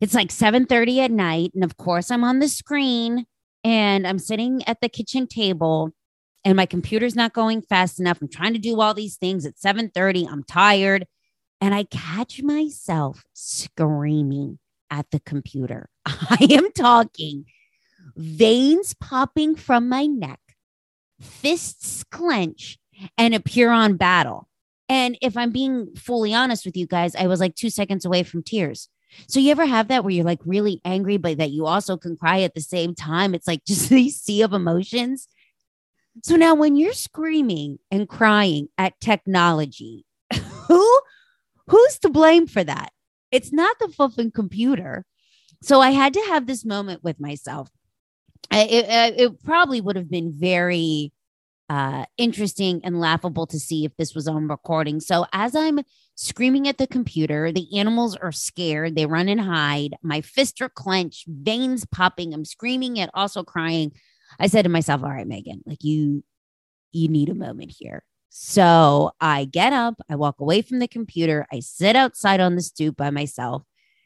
It's 0.00 0.14
like 0.14 0.30
7:30 0.30 1.00
at 1.00 1.10
night, 1.10 1.52
and 1.54 1.62
of 1.62 1.76
course, 1.76 2.10
I'm 2.10 2.24
on 2.24 2.38
the 2.38 2.48
screen 2.48 3.26
and 3.62 4.06
I'm 4.06 4.18
sitting 4.18 4.62
at 4.66 4.80
the 4.80 4.88
kitchen 4.88 5.26
table 5.26 5.92
and 6.44 6.56
my 6.56 6.66
computer's 6.66 7.16
not 7.16 7.32
going 7.32 7.62
fast 7.62 8.00
enough. 8.00 8.20
I'm 8.20 8.28
trying 8.28 8.54
to 8.54 8.58
do 8.58 8.80
all 8.80 8.94
these 8.94 9.16
things 9.16 9.46
at 9.46 9.58
7:30. 9.58 10.26
I'm 10.30 10.44
tired. 10.44 11.06
And 11.62 11.74
I 11.74 11.84
catch 11.84 12.42
myself 12.42 13.22
screaming 13.34 14.58
at 14.90 15.10
the 15.10 15.20
computer. 15.20 15.90
I 16.06 16.46
am 16.50 16.72
talking 16.72 17.44
veins 18.16 18.94
popping 18.94 19.54
from 19.54 19.88
my 19.88 20.06
neck, 20.06 20.40
fists 21.20 22.02
clench, 22.04 22.78
and 23.18 23.34
appear 23.34 23.70
on 23.70 23.96
battle. 23.96 24.48
And 24.88 25.16
if 25.22 25.36
I'm 25.36 25.52
being 25.52 25.94
fully 25.96 26.34
honest 26.34 26.64
with 26.64 26.76
you 26.76 26.86
guys, 26.86 27.14
I 27.14 27.26
was 27.26 27.40
like 27.40 27.54
two 27.54 27.70
seconds 27.70 28.04
away 28.04 28.22
from 28.22 28.42
tears. 28.42 28.88
So 29.28 29.40
you 29.40 29.50
ever 29.50 29.66
have 29.66 29.88
that 29.88 30.04
where 30.04 30.12
you're 30.12 30.24
like 30.24 30.40
really 30.44 30.80
angry, 30.84 31.16
but 31.16 31.38
that 31.38 31.50
you 31.50 31.66
also 31.66 31.96
can 31.96 32.16
cry 32.16 32.40
at 32.40 32.54
the 32.54 32.60
same 32.60 32.94
time? 32.94 33.34
It's 33.34 33.46
like 33.46 33.64
just 33.66 33.88
these 33.88 34.20
sea 34.20 34.42
of 34.42 34.52
emotions. 34.52 35.28
So 36.22 36.36
now 36.36 36.54
when 36.54 36.76
you're 36.76 36.92
screaming 36.92 37.78
and 37.90 38.08
crying 38.08 38.68
at 38.76 39.00
technology, 39.00 40.04
who 40.68 41.00
who's 41.68 41.98
to 42.00 42.10
blame 42.10 42.46
for 42.46 42.64
that? 42.64 42.92
It's 43.30 43.52
not 43.52 43.78
the 43.78 43.88
fucking 43.88 44.32
computer. 44.32 45.04
So 45.62 45.80
I 45.80 45.90
had 45.90 46.14
to 46.14 46.20
have 46.28 46.46
this 46.46 46.64
moment 46.64 47.04
with 47.04 47.20
myself. 47.20 47.70
It, 48.50 48.86
it, 48.86 49.20
it 49.20 49.44
probably 49.44 49.80
would 49.80 49.96
have 49.96 50.10
been 50.10 50.32
very 50.32 51.12
uh, 51.68 52.04
interesting 52.16 52.80
and 52.82 52.98
laughable 52.98 53.46
to 53.46 53.60
see 53.60 53.84
if 53.84 53.96
this 53.96 54.12
was 54.12 54.26
on 54.26 54.48
recording. 54.48 54.98
So 54.98 55.26
as 55.32 55.54
I'm 55.54 55.78
screaming 56.16 56.66
at 56.66 56.78
the 56.78 56.86
computer, 56.88 57.52
the 57.52 57.78
animals 57.78 58.16
are 58.16 58.32
scared. 58.32 58.96
They 58.96 59.06
run 59.06 59.28
and 59.28 59.40
hide. 59.40 59.94
My 60.02 60.20
fists 60.20 60.60
are 60.60 60.68
clenched, 60.68 61.26
veins 61.28 61.84
popping. 61.84 62.34
I'm 62.34 62.44
screaming 62.44 62.98
and 62.98 63.10
also 63.14 63.44
crying. 63.44 63.92
I 64.38 64.46
said 64.46 64.62
to 64.62 64.68
myself, 64.68 65.02
"All 65.02 65.10
right, 65.10 65.26
Megan, 65.26 65.62
like 65.66 65.82
you, 65.82 66.24
you 66.92 67.08
need 67.08 67.28
a 67.28 67.34
moment 67.34 67.72
here." 67.76 68.04
So 68.30 69.10
I 69.20 69.44
get 69.44 69.72
up, 69.72 70.00
I 70.08 70.14
walk 70.14 70.40
away 70.40 70.62
from 70.62 70.78
the 70.78 70.86
computer, 70.86 71.46
I 71.52 71.60
sit 71.60 71.96
outside 71.96 72.38
on 72.38 72.54
the 72.54 72.62
stoop 72.62 72.96
by 72.96 73.10
myself, 73.10 73.64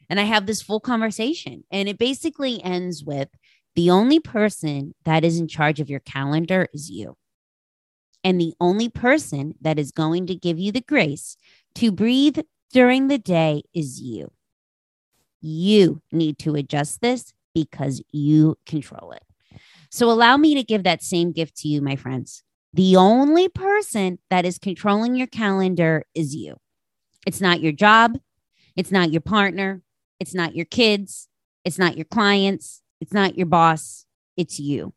and 0.09 0.19
I 0.19 0.23
have 0.23 0.47
this 0.47 0.63
full 0.63 0.79
conversation. 0.79 1.63
And 1.71 1.87
it 1.87 1.99
basically 1.99 2.61
ends 2.63 3.03
with 3.03 3.29
the 3.75 3.91
only 3.91 4.19
person 4.19 4.95
that 5.03 5.23
is 5.23 5.39
in 5.39 5.47
charge 5.47 5.79
of 5.79 5.89
your 5.89 5.99
calendar 5.99 6.67
is 6.73 6.89
you. 6.89 7.17
And 8.23 8.41
the 8.41 8.55
only 8.59 8.89
person 8.89 9.53
that 9.61 9.77
is 9.77 9.91
going 9.91 10.25
to 10.27 10.35
give 10.35 10.57
you 10.57 10.71
the 10.71 10.81
grace 10.81 11.37
to 11.75 11.91
breathe 11.91 12.39
during 12.73 13.07
the 13.07 13.19
day 13.19 13.61
is 13.75 14.01
you. 14.01 14.31
You 15.39 16.01
need 16.11 16.39
to 16.39 16.55
adjust 16.55 17.01
this 17.01 17.33
because 17.53 18.01
you 18.11 18.57
control 18.65 19.11
it. 19.11 19.21
So 19.95 20.11
allow 20.11 20.35
me 20.35 20.55
to 20.55 20.63
give 20.63 20.83
that 20.83 21.01
same 21.01 21.31
gift 21.31 21.55
to 21.59 21.69
you, 21.69 21.81
my 21.81 21.95
friends. 21.95 22.43
The 22.73 22.97
only 22.97 23.47
person 23.47 24.19
that 24.29 24.43
is 24.43 24.59
controlling 24.59 25.15
your 25.15 25.25
calendar 25.25 26.03
is 26.13 26.35
you. 26.35 26.57
It's 27.25 27.39
not 27.39 27.61
your 27.61 27.71
job. 27.71 28.19
It's 28.75 28.91
not 28.91 29.13
your 29.13 29.21
partner. 29.21 29.83
It's 30.19 30.33
not 30.33 30.53
your 30.53 30.65
kids. 30.65 31.29
It's 31.63 31.79
not 31.79 31.95
your 31.95 32.03
clients. 32.03 32.81
It's 32.99 33.13
not 33.13 33.37
your 33.37 33.45
boss. 33.45 34.05
It's 34.35 34.59
you. 34.59 34.93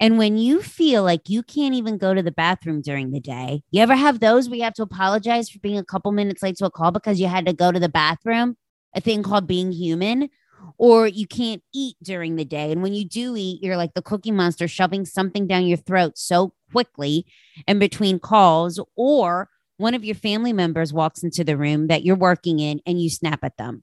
And 0.00 0.18
when 0.18 0.36
you 0.36 0.60
feel 0.60 1.04
like 1.04 1.28
you 1.28 1.44
can't 1.44 1.76
even 1.76 1.96
go 1.96 2.12
to 2.12 2.20
the 2.20 2.32
bathroom 2.32 2.82
during 2.82 3.12
the 3.12 3.20
day, 3.20 3.62
you 3.70 3.80
ever 3.80 3.94
have 3.94 4.18
those 4.18 4.48
where 4.48 4.56
you 4.56 4.64
have 4.64 4.74
to 4.74 4.82
apologize 4.82 5.48
for 5.48 5.60
being 5.60 5.78
a 5.78 5.84
couple 5.84 6.10
minutes 6.10 6.42
late 6.42 6.56
to 6.56 6.66
a 6.66 6.70
call 6.70 6.90
because 6.90 7.20
you 7.20 7.28
had 7.28 7.46
to 7.46 7.52
go 7.52 7.70
to 7.70 7.78
the 7.78 7.88
bathroom? 7.88 8.56
A 8.92 9.00
thing 9.00 9.22
called 9.22 9.46
being 9.46 9.70
human. 9.70 10.30
Or 10.78 11.06
you 11.06 11.26
can't 11.26 11.62
eat 11.74 11.96
during 12.02 12.36
the 12.36 12.44
day. 12.44 12.72
And 12.72 12.82
when 12.82 12.94
you 12.94 13.04
do 13.04 13.36
eat, 13.36 13.62
you're 13.62 13.76
like 13.76 13.94
the 13.94 14.02
cookie 14.02 14.30
monster 14.30 14.66
shoving 14.66 15.04
something 15.04 15.46
down 15.46 15.66
your 15.66 15.76
throat 15.76 16.16
so 16.16 16.54
quickly 16.72 17.26
in 17.66 17.78
between 17.78 18.18
calls. 18.18 18.80
Or 18.96 19.48
one 19.76 19.94
of 19.94 20.04
your 20.04 20.14
family 20.14 20.52
members 20.52 20.92
walks 20.92 21.22
into 21.22 21.44
the 21.44 21.56
room 21.56 21.88
that 21.88 22.04
you're 22.04 22.16
working 22.16 22.58
in 22.58 22.80
and 22.86 23.00
you 23.00 23.10
snap 23.10 23.40
at 23.42 23.56
them. 23.56 23.82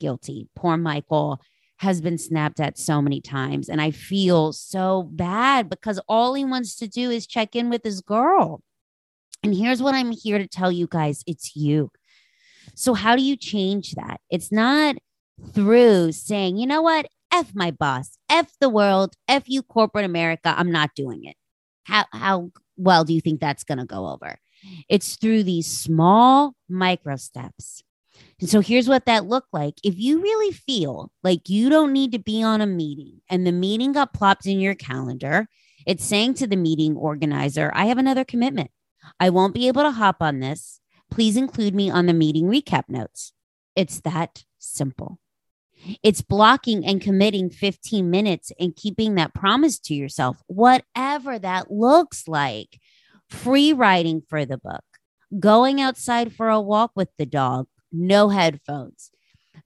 Guilty. 0.00 0.48
Poor 0.54 0.76
Michael 0.76 1.40
has 1.78 2.00
been 2.00 2.18
snapped 2.18 2.60
at 2.60 2.78
so 2.78 3.02
many 3.02 3.20
times. 3.20 3.68
And 3.68 3.80
I 3.80 3.90
feel 3.90 4.52
so 4.52 5.08
bad 5.12 5.68
because 5.68 6.00
all 6.08 6.34
he 6.34 6.44
wants 6.44 6.76
to 6.76 6.88
do 6.88 7.10
is 7.10 7.26
check 7.26 7.56
in 7.56 7.70
with 7.70 7.82
his 7.82 8.00
girl. 8.00 8.62
And 9.42 9.54
here's 9.54 9.82
what 9.82 9.94
I'm 9.94 10.10
here 10.10 10.38
to 10.38 10.48
tell 10.48 10.72
you 10.72 10.86
guys 10.86 11.22
it's 11.26 11.54
you. 11.54 11.90
So, 12.74 12.94
how 12.94 13.14
do 13.14 13.22
you 13.22 13.36
change 13.36 13.92
that? 13.92 14.20
It's 14.30 14.50
not 14.50 14.96
through 15.52 16.12
saying, 16.12 16.56
you 16.56 16.66
know 16.66 16.82
what? 16.82 17.06
F 17.32 17.52
my 17.54 17.70
boss, 17.70 18.16
F 18.28 18.52
the 18.60 18.68
world, 18.68 19.14
F 19.28 19.44
you, 19.46 19.62
corporate 19.62 20.04
America. 20.04 20.54
I'm 20.56 20.70
not 20.70 20.94
doing 20.94 21.24
it. 21.24 21.36
How, 21.84 22.04
how 22.12 22.50
well 22.76 23.04
do 23.04 23.12
you 23.12 23.20
think 23.20 23.40
that's 23.40 23.64
going 23.64 23.78
to 23.78 23.84
go 23.84 24.08
over? 24.08 24.38
It's 24.88 25.16
through 25.16 25.42
these 25.42 25.66
small 25.66 26.54
micro 26.68 27.16
steps 27.16 27.82
and 28.40 28.48
so 28.48 28.60
here's 28.60 28.88
what 28.88 29.06
that 29.06 29.26
looked 29.26 29.52
like. 29.52 29.74
If 29.82 29.98
you 29.98 30.20
really 30.20 30.52
feel 30.52 31.10
like 31.22 31.48
you 31.48 31.68
don't 31.70 31.92
need 31.92 32.12
to 32.12 32.18
be 32.18 32.42
on 32.42 32.60
a 32.60 32.66
meeting 32.66 33.20
and 33.30 33.46
the 33.46 33.52
meeting 33.52 33.92
got 33.92 34.12
plopped 34.12 34.46
in 34.46 34.60
your 34.60 34.74
calendar, 34.74 35.46
it's 35.86 36.04
saying 36.04 36.34
to 36.34 36.46
the 36.46 36.56
meeting 36.56 36.96
organizer, 36.96 37.70
I 37.74 37.86
have 37.86 37.98
another 37.98 38.24
commitment. 38.24 38.70
I 39.20 39.30
won't 39.30 39.54
be 39.54 39.68
able 39.68 39.82
to 39.82 39.90
hop 39.90 40.16
on 40.20 40.40
this. 40.40 40.80
Please 41.10 41.36
include 41.36 41.74
me 41.74 41.90
on 41.90 42.06
the 42.06 42.14
meeting 42.14 42.46
recap 42.46 42.84
notes. 42.88 43.32
It's 43.76 44.00
that 44.00 44.44
simple. 44.58 45.18
It's 46.02 46.22
blocking 46.22 46.84
and 46.84 47.00
committing 47.00 47.50
15 47.50 48.10
minutes 48.10 48.52
and 48.58 48.74
keeping 48.74 49.14
that 49.14 49.34
promise 49.34 49.78
to 49.80 49.94
yourself, 49.94 50.42
whatever 50.46 51.38
that 51.38 51.70
looks 51.70 52.26
like. 52.28 52.80
Free 53.30 53.72
writing 53.72 54.22
for 54.28 54.44
the 54.44 54.58
book, 54.58 54.84
going 55.40 55.80
outside 55.80 56.32
for 56.32 56.48
a 56.48 56.60
walk 56.60 56.92
with 56.94 57.08
the 57.18 57.26
dog, 57.26 57.66
no 57.90 58.28
headphones 58.28 59.10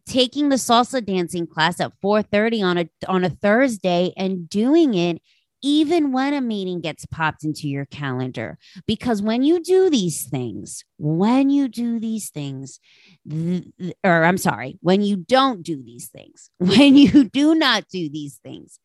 taking 0.06 0.48
the 0.48 0.56
salsa 0.56 1.04
dancing 1.04 1.46
class 1.46 1.80
at 1.80 1.92
4:30 2.02 2.62
on 2.62 2.78
a 2.78 2.88
on 3.06 3.24
a 3.24 3.30
Thursday 3.30 4.12
and 4.16 4.48
doing 4.48 4.94
it 4.94 5.20
even 5.62 6.12
when 6.12 6.34
a 6.34 6.40
meeting 6.40 6.80
gets 6.80 7.04
popped 7.06 7.44
into 7.44 7.68
your 7.68 7.86
calendar 7.86 8.58
because 8.86 9.22
when 9.22 9.42
you 9.42 9.62
do 9.62 9.90
these 9.90 10.24
things 10.24 10.84
when 10.98 11.50
you 11.50 11.68
do 11.68 11.98
these 11.98 12.30
things 12.30 12.80
th- 13.28 13.64
or 14.04 14.24
I'm 14.24 14.38
sorry 14.38 14.78
when 14.80 15.02
you 15.02 15.16
don't 15.16 15.62
do 15.62 15.82
these 15.82 16.08
things 16.08 16.50
when 16.58 16.96
you 16.96 17.24
do 17.24 17.54
not 17.54 17.88
do 17.88 18.08
these 18.08 18.38
things 18.42 18.78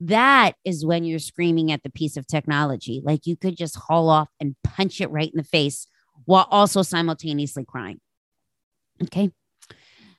that 0.00 0.52
is 0.64 0.84
when 0.84 1.04
you're 1.04 1.18
screaming 1.18 1.72
at 1.72 1.82
the 1.82 1.90
piece 1.90 2.16
of 2.16 2.26
technology 2.26 3.00
like 3.04 3.26
you 3.26 3.36
could 3.36 3.56
just 3.56 3.76
haul 3.76 4.08
off 4.10 4.28
and 4.40 4.56
punch 4.62 5.00
it 5.00 5.10
right 5.10 5.30
in 5.32 5.38
the 5.38 5.44
face 5.44 5.86
while 6.24 6.46
also 6.50 6.82
simultaneously 6.82 7.64
crying 7.64 8.00
Okay. 9.02 9.30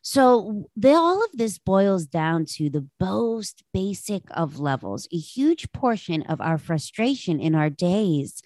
So 0.10 0.70
all 0.86 1.22
of 1.22 1.32
this 1.34 1.58
boils 1.58 2.06
down 2.06 2.46
to 2.52 2.70
the 2.70 2.88
most 2.98 3.66
basic 3.74 4.24
of 4.32 4.58
levels. 4.58 5.06
A 5.12 5.18
huge 5.18 5.70
portion 5.74 6.22
of 6.22 6.40
our 6.40 6.58
frustration 6.58 7.42
in 7.42 7.54
our 7.54 7.70
days 7.70 8.42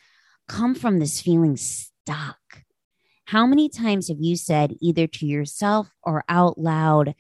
come 0.48 0.74
from 0.74 0.98
this 0.98 1.22
feeling 1.22 1.56
stuck. 1.58 2.64
How 3.26 3.46
many 3.46 3.70
times 3.70 4.08
have 4.08 4.18
you 4.20 4.38
said 4.38 4.74
either 4.82 5.06
to 5.06 5.28
yourself 5.28 5.92
or 6.02 6.24
out 6.28 6.58
loud, 6.58 7.14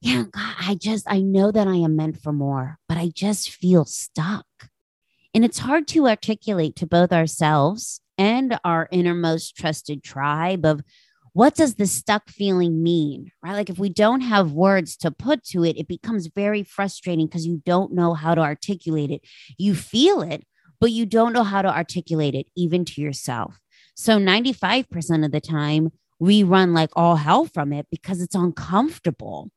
yeah, 0.00 0.26
God, 0.30 0.54
I 0.60 0.76
just, 0.76 1.04
I 1.10 1.20
know 1.20 1.50
that 1.50 1.66
I 1.66 1.74
am 1.74 1.96
meant 1.96 2.22
for 2.22 2.32
more, 2.32 2.78
but 2.88 2.98
I 2.98 3.08
just 3.12 3.50
feel 3.50 3.84
stuck. 3.84 4.46
And 5.34 5.44
it's 5.44 5.58
hard 5.58 5.88
to 5.88 6.06
articulate 6.06 6.76
to 6.76 6.86
both 6.86 7.12
ourselves 7.12 8.00
and 8.16 8.60
our 8.64 8.88
innermost 8.92 9.56
trusted 9.56 10.04
tribe 10.04 10.64
of 10.64 10.82
what 11.32 11.54
does 11.54 11.76
the 11.76 11.86
stuck 11.86 12.28
feeling 12.28 12.82
mean? 12.82 13.32
Right? 13.42 13.54
Like 13.54 13.70
if 13.70 13.78
we 13.78 13.88
don't 13.88 14.20
have 14.20 14.52
words 14.52 14.96
to 14.98 15.10
put 15.10 15.44
to 15.46 15.64
it, 15.64 15.78
it 15.78 15.88
becomes 15.88 16.26
very 16.26 16.62
frustrating 16.62 17.26
because 17.26 17.46
you 17.46 17.62
don't 17.64 17.92
know 17.92 18.14
how 18.14 18.34
to 18.34 18.40
articulate 18.40 19.10
it. 19.10 19.22
You 19.58 19.74
feel 19.74 20.20
it, 20.22 20.44
but 20.80 20.90
you 20.90 21.06
don't 21.06 21.32
know 21.32 21.44
how 21.44 21.62
to 21.62 21.74
articulate 21.74 22.34
it 22.34 22.46
even 22.56 22.84
to 22.86 23.00
yourself. 23.00 23.58
So 23.94 24.18
95% 24.18 25.24
of 25.24 25.32
the 25.32 25.40
time, 25.40 25.92
we 26.18 26.42
run 26.42 26.72
like 26.72 26.90
all 26.94 27.16
hell 27.16 27.46
from 27.46 27.72
it 27.72 27.86
because 27.90 28.20
it's 28.20 28.34
uncomfortable. 28.34 29.50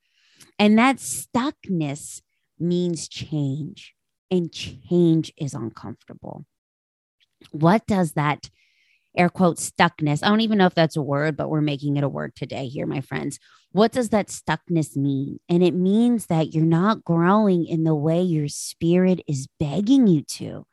And 0.57 0.77
that 0.79 0.97
stuckness 0.97 2.21
means 2.57 3.07
change, 3.09 3.93
and 4.31 4.51
change 4.51 5.33
is 5.37 5.53
uncomfortable. 5.53 6.45
What 7.51 7.85
does 7.85 8.13
that 8.13 8.49
air 9.17 9.29
quote 9.29 9.57
stuckness. 9.57 10.23
I 10.23 10.29
don't 10.29 10.41
even 10.41 10.57
know 10.57 10.65
if 10.65 10.75
that's 10.75 10.95
a 10.95 11.01
word, 11.01 11.37
but 11.37 11.49
we're 11.49 11.61
making 11.61 11.97
it 11.97 12.03
a 12.03 12.09
word 12.09 12.35
today 12.35 12.67
here, 12.67 12.85
my 12.85 13.01
friends. 13.01 13.39
What 13.71 13.91
does 13.91 14.09
that 14.09 14.27
stuckness 14.27 14.95
mean? 14.95 15.39
And 15.49 15.63
it 15.63 15.73
means 15.73 16.27
that 16.27 16.53
you're 16.53 16.65
not 16.65 17.03
growing 17.03 17.65
in 17.65 17.83
the 17.83 17.95
way 17.95 18.21
your 18.21 18.47
spirit 18.47 19.21
is 19.27 19.47
begging 19.59 20.07
you 20.07 20.23
to. 20.23 20.65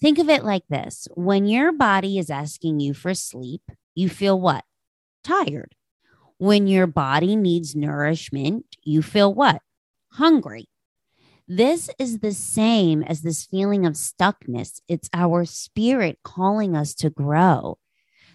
Think 0.00 0.18
of 0.18 0.28
it 0.28 0.44
like 0.44 0.64
this 0.68 1.08
when 1.14 1.46
your 1.46 1.72
body 1.72 2.18
is 2.18 2.30
asking 2.30 2.80
you 2.80 2.94
for 2.94 3.14
sleep, 3.14 3.62
you 3.94 4.08
feel 4.08 4.40
what? 4.40 4.64
Tired. 5.24 5.74
When 6.36 6.66
your 6.66 6.86
body 6.86 7.34
needs 7.34 7.74
nourishment, 7.74 8.64
you 8.84 9.02
feel 9.02 9.34
what? 9.34 9.60
Hungry. 10.12 10.68
This 11.50 11.88
is 11.98 12.18
the 12.18 12.32
same 12.34 13.02
as 13.02 13.22
this 13.22 13.46
feeling 13.46 13.86
of 13.86 13.94
stuckness. 13.94 14.80
It's 14.86 15.08
our 15.14 15.46
spirit 15.46 16.18
calling 16.22 16.76
us 16.76 16.94
to 16.96 17.08
grow. 17.10 17.78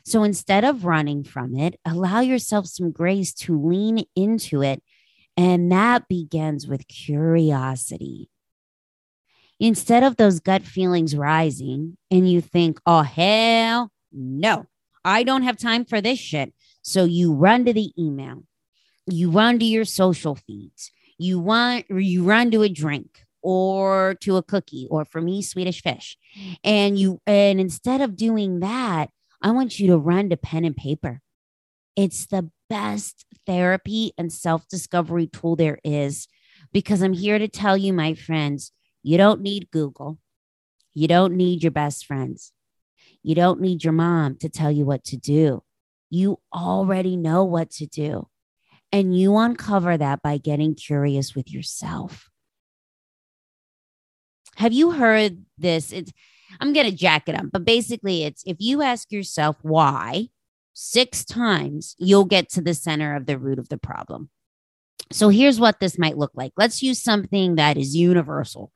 So 0.04 0.24
instead 0.24 0.66
of 0.66 0.84
running 0.84 1.24
from 1.24 1.56
it, 1.56 1.80
allow 1.86 2.22
yourself 2.22 2.66
some 2.66 2.92
grace 2.92 3.32
to 3.36 3.58
lean 3.62 4.06
into 4.16 4.64
it. 4.64 4.82
And 5.38 5.72
that 5.72 6.08
begins 6.08 6.68
with 6.68 6.88
curiosity. 6.88 8.30
instead 9.60 10.04
of 10.04 10.18
those 10.18 10.40
gut 10.40 10.64
feelings 10.64 11.16
rising 11.16 11.98
and 12.12 12.30
you 12.30 12.42
think, 12.42 12.80
oh, 12.86 13.02
hell 13.02 13.92
no, 14.12 14.66
I 15.06 15.24
don't 15.24 15.44
have 15.44 15.58
time 15.58 15.86
for 15.86 16.02
this 16.02 16.20
shit. 16.20 16.54
So 16.82 17.06
you 17.06 17.34
run 17.34 17.66
to 17.66 17.74
the 17.74 17.92
email, 17.98 18.44
you 19.08 19.32
run 19.32 19.60
to 19.60 19.66
your 19.66 19.86
social 19.86 20.36
feeds, 20.36 20.92
you 21.18 21.40
want 21.40 21.86
you 21.90 22.24
run 22.24 22.52
to 22.52 22.64
a 22.64 22.70
drink 22.70 23.26
or 23.42 24.16
to 24.22 24.38
a 24.38 24.44
cookie 24.44 24.88
or 24.90 25.06
for 25.06 25.22
me 25.22 25.42
Swedish 25.42 25.82
fish. 25.82 26.18
And 26.64 26.98
you 26.98 27.22
and 27.28 27.60
instead 27.60 28.02
of 28.02 28.16
doing 28.16 28.60
that, 28.62 29.10
I 29.42 29.52
want 29.52 29.80
you 29.80 29.88
to 29.88 29.98
run 29.98 30.30
to 30.30 30.38
pen 30.38 30.66
and 30.66 30.76
paper. 30.76 31.22
It's 31.96 32.26
the 32.26 32.50
best 32.70 33.26
therapy 33.46 34.14
and 34.18 34.32
self-discovery 34.32 35.28
tool 35.28 35.56
there 35.56 35.80
is 35.84 36.28
because 36.72 37.04
I'm 37.04 37.14
here 37.14 37.38
to 37.38 37.48
tell 37.48 37.78
you 37.78 37.94
my 37.94 38.16
friends, 38.16 38.72
you 39.04 39.18
don't 39.18 39.42
need 39.42 39.70
Google. 39.70 40.18
You 40.96 41.08
don't 41.08 41.36
need 41.36 41.64
your 41.64 41.72
best 41.72 42.06
friends. 42.06 42.52
You 43.22 43.36
don't 43.36 43.62
need 43.62 43.84
your 43.84 43.94
mom 43.94 44.38
to 44.38 44.50
tell 44.50 44.72
you 44.72 44.86
what 44.86 45.04
to 45.06 45.18
do. 45.18 45.64
You 46.10 46.40
already 46.54 47.18
know 47.18 47.44
what 47.44 47.72
to 47.72 47.86
do. 47.86 48.28
And 48.94 49.18
you 49.18 49.36
uncover 49.36 49.98
that 49.98 50.22
by 50.22 50.38
getting 50.38 50.76
curious 50.76 51.36
with 51.36 51.52
yourself. 51.52 52.30
Have 54.56 54.72
you 54.72 54.92
heard 54.92 55.44
this? 55.58 55.92
It's 55.92 56.14
I'm 56.62 56.74
going 56.74 56.86
to 56.86 56.96
jack 56.96 57.28
it 57.28 57.36
up, 57.36 57.48
but 57.52 57.66
basically 57.66 58.24
it's 58.24 58.44
if 58.46 58.58
you 58.60 58.84
ask 58.84 59.12
yourself 59.12 59.58
why 59.64 60.30
six 60.74 61.26
times, 61.26 61.96
you'll 61.98 62.26
get 62.26 62.50
to 62.50 62.62
the 62.62 62.74
center 62.74 63.16
of 63.16 63.26
the 63.26 63.38
root 63.38 63.60
of 63.60 63.70
the 63.70 63.78
problem. 63.78 64.30
So 65.12 65.30
here's 65.30 65.60
what 65.60 65.80
this 65.80 65.98
might 65.98 66.18
look 66.18 66.32
like. 66.36 66.54
Let's 66.58 66.82
use 66.82 67.02
something 67.02 67.56
that 67.56 67.78
is 67.78 67.96
universal. 67.96 68.72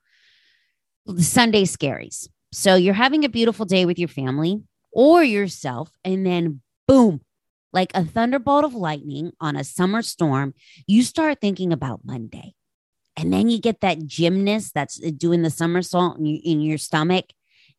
Sunday 1.17 1.63
scaries. 1.63 2.27
So 2.51 2.75
you're 2.75 2.93
having 2.93 3.23
a 3.23 3.29
beautiful 3.29 3.65
day 3.65 3.85
with 3.85 3.97
your 3.99 4.07
family 4.07 4.61
or 4.91 5.23
yourself, 5.23 5.91
and 6.03 6.25
then 6.25 6.61
boom, 6.87 7.21
like 7.73 7.91
a 7.93 8.03
thunderbolt 8.03 8.63
of 8.63 8.73
lightning 8.73 9.31
on 9.39 9.55
a 9.55 9.63
summer 9.63 10.01
storm, 10.01 10.53
you 10.85 11.03
start 11.03 11.39
thinking 11.41 11.73
about 11.73 12.01
Monday. 12.03 12.53
And 13.15 13.33
then 13.33 13.49
you 13.49 13.59
get 13.59 13.81
that 13.81 14.05
gymnast 14.05 14.73
that's 14.73 15.03
uh, 15.03 15.09
doing 15.15 15.41
the 15.41 15.49
somersault 15.49 16.19
in, 16.19 16.25
in 16.27 16.61
your 16.61 16.77
stomach, 16.77 17.25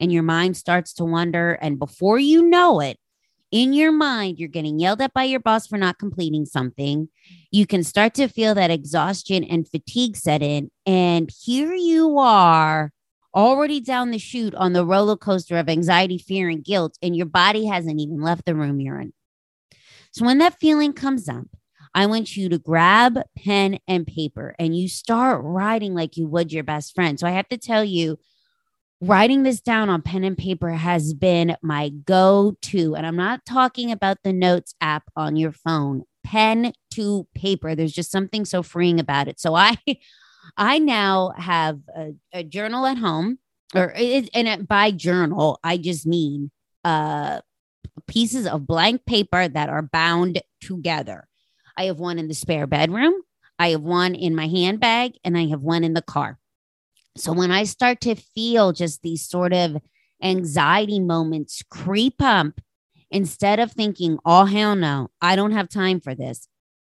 and 0.01 0.13
your 0.13 0.23
mind 0.23 0.57
starts 0.57 0.93
to 0.95 1.05
wonder. 1.05 1.53
And 1.53 1.79
before 1.79 2.19
you 2.19 2.43
know 2.43 2.81
it, 2.81 2.99
in 3.51 3.73
your 3.73 3.93
mind, 3.93 4.39
you're 4.39 4.49
getting 4.49 4.79
yelled 4.79 5.01
at 5.01 5.15
by 5.15 5.25
your 5.25 5.41
boss 5.41 5.67
for 5.67 5.79
not 5.79 5.99
completing 5.99 6.45
something. 6.45 7.09
You 7.51 7.67
can 7.67 7.83
start 7.83 8.15
to 8.15 8.29
feel 8.29 8.55
that 8.55 8.71
exhaustion 8.71 9.43
and 9.43 9.69
fatigue 9.69 10.17
set 10.17 10.43
in. 10.43 10.71
And 10.85 11.31
here 11.45 11.73
you 11.73 12.19
are 12.19 12.93
already 13.35 13.81
down 13.81 14.11
the 14.11 14.19
chute 14.19 14.55
on 14.55 14.75
the 14.75 14.85
roller 14.85 15.17
coaster 15.17 15.57
of 15.57 15.69
anxiety, 15.69 16.19
fear, 16.19 16.49
and 16.49 16.63
guilt, 16.63 16.99
and 17.01 17.17
your 17.17 17.27
body 17.27 17.67
hasn't 17.67 18.01
even 18.01 18.21
left 18.21 18.45
the 18.45 18.55
room 18.55 18.81
you're 18.81 19.01
in. 19.01 19.13
So 20.19 20.27
when 20.27 20.39
that 20.39 20.59
feeling 20.59 20.95
comes 20.95 21.29
up, 21.29 21.47
I 21.95 22.07
want 22.07 22.37
you 22.37 22.49
to 22.49 22.59
grab 22.59 23.21
pen 23.37 23.79
and 23.87 24.05
paper 24.05 24.53
and 24.59 24.77
you 24.77 24.89
start 24.89 25.41
writing 25.45 25.95
like 25.95 26.17
you 26.17 26.27
would 26.27 26.53
your 26.53 26.65
best 26.65 26.93
friend. 26.93 27.21
So 27.21 27.29
I 27.29 27.31
have 27.31 27.49
to 27.51 27.57
tell 27.57 27.85
you, 27.85 28.19
writing 29.01 29.45
this 29.45 29.61
down 29.61 29.89
on 29.89 30.03
pen 30.03 30.25
and 30.25 30.37
paper 30.37 30.71
has 30.71 31.15
been 31.15 31.57
my 31.63 31.91
go 31.91 32.57
to. 32.63 32.97
And 32.97 33.07
I'm 33.07 33.15
not 33.15 33.47
talking 33.47 33.93
about 33.93 34.19
the 34.25 34.33
notes 34.33 34.75
app 34.81 35.05
on 35.15 35.37
your 35.37 35.53
phone, 35.53 36.03
pen 36.25 36.73
to 36.95 37.29
paper. 37.37 37.77
There's 37.77 37.93
just 37.93 38.11
something 38.11 38.45
so 38.45 38.65
freeing 38.65 38.99
about 38.99 39.29
it. 39.29 39.39
So 39.39 39.55
I, 39.55 39.77
I 40.57 40.81
now 40.81 41.33
have 41.37 41.79
a, 41.97 42.15
a 42.33 42.43
journal 42.43 42.87
at 42.87 42.99
home, 42.99 43.39
or 43.73 43.95
it, 43.97 44.31
and 44.35 44.67
by 44.67 44.91
journal, 44.91 45.61
I 45.63 45.77
just 45.77 46.09
mean 46.09 46.51
uh, 46.83 47.41
pieces 48.07 48.47
of 48.47 48.67
blank 48.67 49.05
paper 49.07 49.49
that 49.49 49.69
are 49.69 49.83
bound 49.83 50.41
together. 50.61 51.27
I 51.77 51.85
have 51.85 51.99
one 51.99 52.19
in 52.19 52.29
the 52.29 52.35
spare 52.35 52.67
bedroom, 52.67 53.15
I 53.59 53.71
have 53.71 53.83
one 53.83 54.15
in 54.15 54.35
my 54.35 54.49
handbag, 54.49 55.13
and 55.25 55.37
I 55.37 55.47
have 55.47 55.63
one 55.63 55.85
in 55.85 55.95
the 55.95 56.03
car. 56.03 56.39
So 57.17 57.33
when 57.33 57.51
I 57.51 57.65
start 57.65 58.01
to 58.03 58.15
feel 58.15 58.73
just 58.73 59.03
these 59.03 59.27
sort 59.27 59.53
of 59.53 59.77
anxiety 60.23 61.01
moments 61.01 61.63
creep 61.71 62.21
up, 62.21 62.61
instead 63.11 63.59
of 63.59 63.73
thinking, 63.73 64.19
oh, 64.25 64.45
hell 64.45 64.77
no, 64.77 65.09
I 65.21 65.37
don't 65.37 65.53
have 65.53 65.69
time 65.69 66.01
for 66.01 66.15
this, 66.15 66.49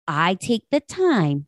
I 0.08 0.36
take 0.36 0.66
the 0.72 0.80
time 0.80 1.48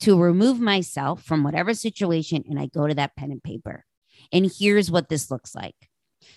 to 0.00 0.20
remove 0.20 0.60
myself 0.60 1.22
from 1.22 1.42
whatever 1.42 1.74
situation 1.74 2.44
and 2.48 2.58
I 2.58 2.66
go 2.66 2.86
to 2.86 2.94
that 2.94 3.16
pen 3.16 3.30
and 3.30 3.42
paper. 3.42 3.84
And 4.32 4.50
here's 4.58 4.90
what 4.90 5.08
this 5.08 5.30
looks 5.30 5.54
like. 5.54 5.76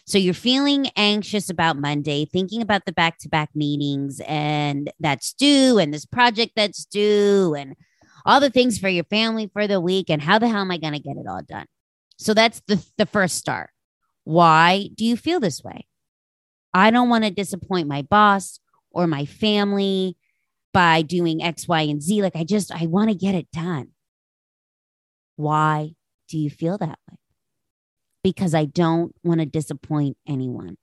So 0.05 0.17
you're 0.17 0.33
feeling 0.33 0.89
anxious 0.95 1.49
about 1.49 1.77
Monday, 1.77 2.25
thinking 2.25 2.61
about 2.61 2.85
the 2.85 2.91
back 2.91 3.17
to 3.19 3.29
back 3.29 3.49
meetings 3.55 4.21
and 4.27 4.91
that's 4.99 5.33
due 5.33 5.77
and 5.79 5.93
this 5.93 6.05
project 6.05 6.53
that's 6.55 6.85
due 6.85 7.55
and 7.57 7.75
all 8.25 8.39
the 8.39 8.49
things 8.49 8.77
for 8.77 8.89
your 8.89 9.03
family 9.05 9.49
for 9.51 9.67
the 9.67 9.81
week. 9.81 10.09
And 10.09 10.21
how 10.21 10.39
the 10.39 10.47
hell 10.47 10.61
am 10.61 10.71
I 10.71 10.77
going 10.77 10.93
to 10.93 10.99
get 10.99 11.17
it 11.17 11.27
all 11.27 11.41
done? 11.47 11.65
So 12.17 12.33
that's 12.33 12.61
the, 12.67 12.83
the 12.97 13.05
first 13.05 13.35
start. 13.35 13.69
Why 14.23 14.89
do 14.95 15.05
you 15.05 15.15
feel 15.15 15.39
this 15.39 15.63
way? 15.63 15.87
I 16.73 16.91
don't 16.91 17.09
want 17.09 17.23
to 17.23 17.31
disappoint 17.31 17.87
my 17.87 18.01
boss 18.01 18.59
or 18.91 19.07
my 19.07 19.25
family 19.25 20.17
by 20.73 21.01
doing 21.01 21.41
X, 21.41 21.67
Y, 21.67 21.81
and 21.81 22.01
Z. 22.01 22.21
Like 22.21 22.35
I 22.35 22.43
just, 22.43 22.71
I 22.71 22.87
want 22.87 23.09
to 23.09 23.15
get 23.15 23.35
it 23.35 23.49
done. 23.51 23.89
Why 25.37 25.93
do 26.27 26.37
you 26.37 26.49
feel 26.49 26.77
that 26.77 26.99
way? 27.09 27.16
Because 28.23 28.53
I 28.53 28.65
don't 28.65 29.13
want 29.23 29.39
to 29.39 29.45
disappoint 29.45 30.17
anyone. 30.27 30.77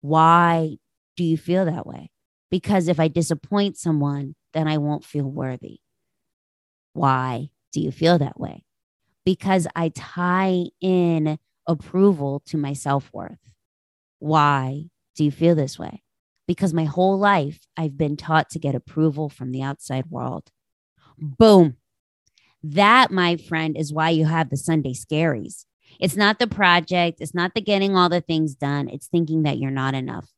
Why 0.00 0.76
do 1.16 1.24
you 1.24 1.36
feel 1.36 1.64
that 1.64 1.86
way? 1.86 2.10
Because 2.50 2.88
if 2.88 2.98
I 3.00 3.08
disappoint 3.08 3.76
someone, 3.76 4.34
then 4.52 4.68
I 4.68 4.78
won't 4.78 5.04
feel 5.04 5.30
worthy. 5.30 5.78
Why 6.92 7.50
do 7.72 7.80
you 7.80 7.90
feel 7.90 8.18
that 8.18 8.38
way? 8.38 8.64
Because 9.24 9.66
I 9.74 9.88
tie 9.88 10.66
in 10.80 11.38
approval 11.66 12.42
to 12.46 12.56
my 12.56 12.72
self 12.72 13.10
worth. 13.12 13.38
Why 14.18 14.90
do 15.16 15.24
you 15.24 15.30
feel 15.30 15.54
this 15.54 15.78
way? 15.78 16.04
because 16.46 16.74
my 16.74 16.84
whole 16.84 17.18
life 17.18 17.66
I've 17.76 17.96
been 17.96 18.16
taught 18.16 18.50
to 18.50 18.58
get 18.58 18.74
approval 18.74 19.28
from 19.28 19.52
the 19.52 19.62
outside 19.62 20.06
world. 20.10 20.50
Boom. 21.18 21.76
That, 22.62 23.10
my 23.10 23.36
friend, 23.36 23.76
is 23.76 23.92
why 23.92 24.10
you 24.10 24.24
have 24.26 24.50
the 24.50 24.56
Sunday 24.56 24.94
scaries. 24.94 25.64
It's 26.00 26.16
not 26.16 26.38
the 26.38 26.46
project, 26.46 27.20
it's 27.20 27.34
not 27.34 27.54
the 27.54 27.60
getting 27.60 27.96
all 27.96 28.08
the 28.08 28.20
things 28.20 28.54
done, 28.54 28.88
it's 28.88 29.06
thinking 29.06 29.42
that 29.44 29.58
you're 29.58 29.70
not 29.70 29.94
enough. 29.94 30.30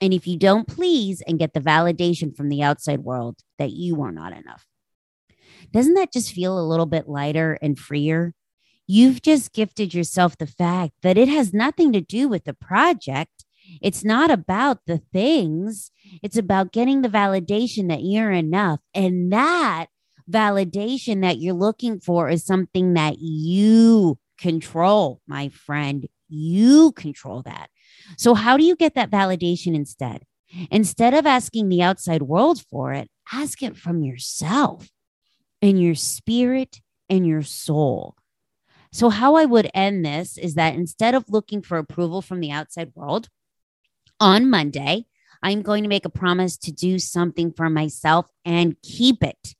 And 0.00 0.12
if 0.12 0.26
you 0.26 0.38
don't 0.38 0.66
please 0.66 1.22
and 1.26 1.38
get 1.38 1.54
the 1.54 1.60
validation 1.60 2.36
from 2.36 2.48
the 2.48 2.62
outside 2.62 3.00
world 3.00 3.38
that 3.58 3.70
you 3.72 4.02
are 4.02 4.12
not 4.12 4.32
enough, 4.32 4.66
doesn't 5.72 5.94
that 5.94 6.12
just 6.12 6.32
feel 6.32 6.58
a 6.58 6.66
little 6.66 6.86
bit 6.86 7.08
lighter 7.08 7.58
and 7.62 7.78
freer? 7.78 8.34
You've 8.86 9.22
just 9.22 9.52
gifted 9.52 9.94
yourself 9.94 10.36
the 10.36 10.46
fact 10.46 10.92
that 11.02 11.16
it 11.16 11.28
has 11.28 11.54
nothing 11.54 11.92
to 11.92 12.00
do 12.00 12.28
with 12.28 12.44
the 12.44 12.54
project 12.54 13.44
it's 13.80 14.04
not 14.04 14.30
about 14.30 14.80
the 14.86 14.98
things, 15.12 15.90
it's 16.22 16.36
about 16.36 16.72
getting 16.72 17.02
the 17.02 17.08
validation 17.08 17.88
that 17.88 18.02
you're 18.02 18.30
enough. 18.30 18.80
And 18.94 19.32
that 19.32 19.86
validation 20.30 21.22
that 21.22 21.38
you're 21.38 21.54
looking 21.54 22.00
for 22.00 22.28
is 22.28 22.44
something 22.44 22.94
that 22.94 23.18
you 23.18 24.18
control, 24.38 25.20
my 25.26 25.48
friend. 25.48 26.06
You 26.28 26.92
control 26.92 27.42
that. 27.42 27.70
So, 28.16 28.34
how 28.34 28.56
do 28.56 28.64
you 28.64 28.76
get 28.76 28.94
that 28.94 29.10
validation 29.10 29.74
instead? 29.74 30.24
Instead 30.70 31.14
of 31.14 31.26
asking 31.26 31.68
the 31.68 31.82
outside 31.82 32.22
world 32.22 32.62
for 32.70 32.92
it, 32.92 33.08
ask 33.32 33.62
it 33.62 33.76
from 33.76 34.02
yourself 34.02 34.88
and 35.60 35.80
your 35.80 35.94
spirit 35.94 36.80
and 37.08 37.26
your 37.26 37.42
soul. 37.42 38.16
So, 38.92 39.08
how 39.10 39.34
I 39.34 39.44
would 39.44 39.70
end 39.74 40.04
this 40.04 40.38
is 40.38 40.54
that 40.54 40.74
instead 40.74 41.14
of 41.14 41.28
looking 41.28 41.62
for 41.62 41.78
approval 41.78 42.22
from 42.22 42.40
the 42.40 42.50
outside 42.50 42.92
world, 42.94 43.28
on 44.20 44.48
Monday, 44.48 45.06
I'm 45.42 45.62
going 45.62 45.82
to 45.82 45.88
make 45.88 46.04
a 46.04 46.10
promise 46.10 46.56
to 46.58 46.72
do 46.72 46.98
something 46.98 47.52
for 47.52 47.68
myself 47.68 48.26
and 48.44 48.76
keep 48.82 49.22
it. 49.22 49.54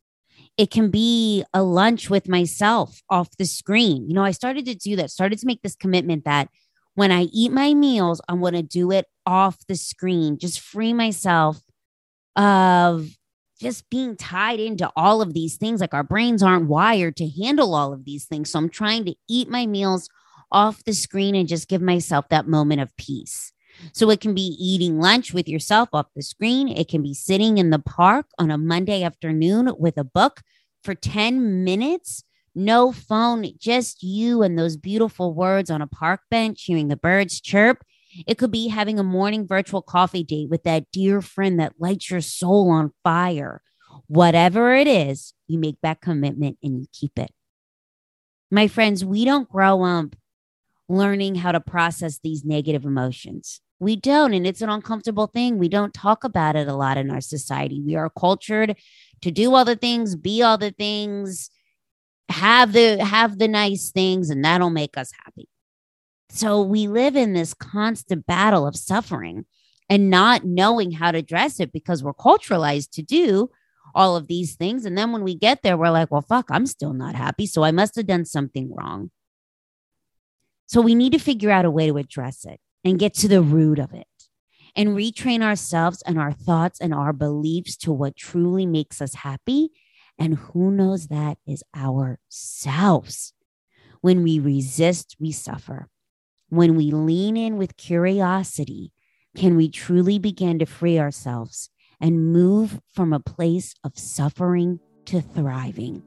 It 0.56 0.70
can 0.70 0.90
be 0.90 1.44
a 1.52 1.62
lunch 1.62 2.08
with 2.08 2.28
myself 2.28 3.02
off 3.10 3.36
the 3.36 3.44
screen. 3.44 4.08
You 4.08 4.14
know, 4.14 4.24
I 4.24 4.30
started 4.30 4.66
to 4.66 4.74
do 4.74 4.96
that, 4.96 5.10
started 5.10 5.38
to 5.40 5.46
make 5.46 5.62
this 5.62 5.74
commitment 5.74 6.24
that 6.24 6.48
when 6.94 7.10
I 7.10 7.22
eat 7.32 7.50
my 7.50 7.74
meals, 7.74 8.20
I 8.28 8.34
want 8.34 8.54
to 8.56 8.62
do 8.62 8.92
it 8.92 9.06
off 9.26 9.66
the 9.66 9.74
screen, 9.74 10.38
just 10.38 10.60
free 10.60 10.92
myself 10.92 11.60
of 12.36 13.08
just 13.60 13.88
being 13.90 14.16
tied 14.16 14.60
into 14.60 14.90
all 14.94 15.22
of 15.22 15.34
these 15.34 15.56
things. 15.56 15.80
Like 15.80 15.94
our 15.94 16.04
brains 16.04 16.42
aren't 16.42 16.68
wired 16.68 17.16
to 17.16 17.28
handle 17.28 17.74
all 17.74 17.92
of 17.92 18.04
these 18.04 18.26
things. 18.26 18.50
So 18.50 18.58
I'm 18.58 18.68
trying 18.68 19.04
to 19.06 19.14
eat 19.28 19.48
my 19.48 19.66
meals 19.66 20.08
off 20.52 20.84
the 20.84 20.92
screen 20.92 21.34
and 21.34 21.48
just 21.48 21.68
give 21.68 21.82
myself 21.82 22.28
that 22.28 22.46
moment 22.46 22.80
of 22.80 22.96
peace. 22.96 23.53
So 23.92 24.10
it 24.10 24.20
can 24.20 24.34
be 24.34 24.56
eating 24.58 24.98
lunch 25.00 25.32
with 25.32 25.48
yourself 25.48 25.88
off 25.92 26.06
the 26.14 26.22
screen. 26.22 26.68
It 26.68 26.88
can 26.88 27.02
be 27.02 27.14
sitting 27.14 27.58
in 27.58 27.70
the 27.70 27.78
park 27.78 28.26
on 28.38 28.50
a 28.50 28.58
Monday 28.58 29.02
afternoon 29.02 29.72
with 29.78 29.96
a 29.98 30.04
book 30.04 30.42
for 30.82 30.94
10 30.94 31.64
minutes 31.64 32.24
No 32.54 32.92
phone, 32.92 33.46
just 33.58 34.02
you 34.02 34.42
and 34.42 34.56
those 34.56 34.76
beautiful 34.76 35.34
words 35.34 35.70
on 35.70 35.82
a 35.82 35.88
park 35.88 36.20
bench, 36.30 36.62
hearing 36.62 36.87
the 36.88 36.96
birds 36.96 37.40
chirp. 37.40 37.82
It 38.28 38.38
could 38.38 38.52
be 38.52 38.68
having 38.68 39.00
a 39.00 39.02
morning 39.02 39.46
virtual 39.46 39.82
coffee 39.82 40.22
date 40.22 40.48
with 40.48 40.62
that 40.62 40.90
dear 40.92 41.20
friend 41.20 41.58
that 41.58 41.74
lights 41.80 42.10
your 42.10 42.20
soul 42.20 42.70
on 42.70 42.92
fire. 43.02 43.60
Whatever 44.06 44.72
it 44.72 44.87
is, 44.87 45.34
you 45.48 45.58
make 45.58 45.78
that 45.82 46.00
commitment 46.00 46.58
and 46.62 46.78
you 46.78 46.87
keep 46.92 47.18
it. 47.18 47.32
My 48.50 48.68
friends, 48.68 49.04
we 49.04 49.24
don't 49.24 49.48
grow 49.48 49.82
up 49.82 50.14
learning 50.88 51.37
how 51.37 51.53
to 51.53 51.61
process 51.61 52.18
these 52.18 52.44
negative 52.44 52.85
emotions. 52.85 53.61
We 53.81 53.97
don't, 53.97 54.35
and 54.35 54.47
it's 54.47 54.62
an 54.62 54.70
uncomfortable 54.70 55.27
thing. 55.27 55.59
We 55.59 55.68
don't 55.68 55.92
talk 55.92 56.25
about 56.25 56.57
it 56.57 56.68
a 56.68 56.75
lot 56.75 56.97
in 56.97 57.11
our 57.11 57.20
society. 57.20 57.83
We 57.85 57.97
are 57.97 58.11
cultured 58.11 58.77
to 59.23 59.31
do 59.31 59.55
all 59.55 59.64
the 59.64 59.77
things, 59.77 60.16
be 60.16 60.42
all 60.42 60.59
the 60.59 60.70
things, 60.70 61.51
have 62.29 62.73
the 62.73 63.05
have 63.05 63.38
the 63.38 63.49
nice 63.49 63.90
things 63.90 64.31
and 64.31 64.44
that'll 64.44 64.70
make 64.70 64.97
us 64.97 65.11
happy. 65.25 65.49
So 66.31 66.62
we 66.62 66.88
live 66.88 67.16
in 67.16 67.33
this 67.33 67.55
constant 67.55 68.27
battle 68.27 68.66
of 68.66 68.77
suffering 68.77 69.44
and 69.88 70.11
not 70.11 70.44
knowing 70.44 70.92
how 70.92 71.12
to 71.12 71.18
address 71.18 71.61
it 71.61 71.73
because 71.73 72.03
we're 72.03 72.14
culturalized 72.14 72.90
to 72.92 73.03
do 73.03 73.51
all 73.94 74.16
of 74.16 74.27
these 74.27 74.57
things. 74.57 74.85
And 74.85 74.97
then 74.97 75.12
when 75.12 75.23
we 75.23 75.37
get 75.37 75.62
there, 75.62 75.77
we're 75.77 75.90
like, 75.90 76.11
well, 76.11 76.23
fuck, 76.23 76.47
I'm 76.51 76.66
still 76.66 76.92
not 76.92 77.14
happy. 77.14 77.47
So 77.47 77.62
I 77.62 77.70
must 77.70 77.94
have 77.97 78.07
done 78.07 78.25
something 78.25 78.75
wrong. 78.75 79.11
So 80.66 80.81
we 80.81 80.94
need 80.94 81.12
to 81.12 81.18
figure 81.18 81.50
out 81.50 81.64
a 81.64 81.70
way 81.70 81.87
to 81.87 81.98
address 81.98 82.44
it 82.44 82.61
and 82.85 82.98
get 82.98 83.14
to 83.14 83.29
the 83.29 83.42
root 83.42 83.79
of 83.79 83.92
it 83.92 84.07
and 84.77 84.90
retrain 84.90 85.42
ourselves 85.42 86.03
and 86.07 86.18
our 86.18 86.33
thoughts 86.33 86.81
and 86.81 86.92
our 86.92 87.12
beliefs 87.12 87.77
to 87.79 87.92
what 87.92 88.16
truly 88.16 88.66
makes 88.66 89.00
us 89.00 89.14
happy. 89.14 89.70
And 90.18 90.37
who 90.37 90.70
knows 90.70 91.09
that 91.09 91.38
is 91.46 91.64
ourselves. 91.77 93.33
When 94.00 94.22
we 94.22 94.38
resist, 94.38 95.16
we 95.18 95.33
suffer. 95.33 95.88
When 96.48 96.77
we 96.77 96.92
lean 96.92 97.37
in 97.37 97.57
with 97.57 97.77
curiosity, 97.77 98.92
can 99.37 99.57
we 99.57 99.68
truly 99.68 100.18
begin 100.18 100.61
to 100.61 100.66
free 100.66 100.98
ourselves 100.98 101.70
and 102.00 102.33
move 102.33 102.81
from 102.92 103.12
a 103.12 103.18
place 103.18 103.74
of 103.83 103.98
suffering 103.98 104.79
to 105.07 105.20
thriving? 105.20 106.03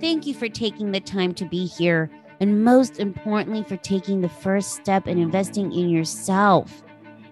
Thank 0.00 0.26
you 0.26 0.34
for 0.34 0.48
taking 0.48 0.92
the 0.92 1.00
time 1.00 1.34
to 1.34 1.44
be 1.44 1.66
here, 1.66 2.08
and 2.40 2.64
most 2.64 2.98
importantly, 2.98 3.62
for 3.62 3.76
taking 3.76 4.20
the 4.20 4.28
first 4.28 4.74
step 4.74 5.06
in 5.08 5.18
investing 5.18 5.72
in 5.72 5.88
yourself. 5.88 6.82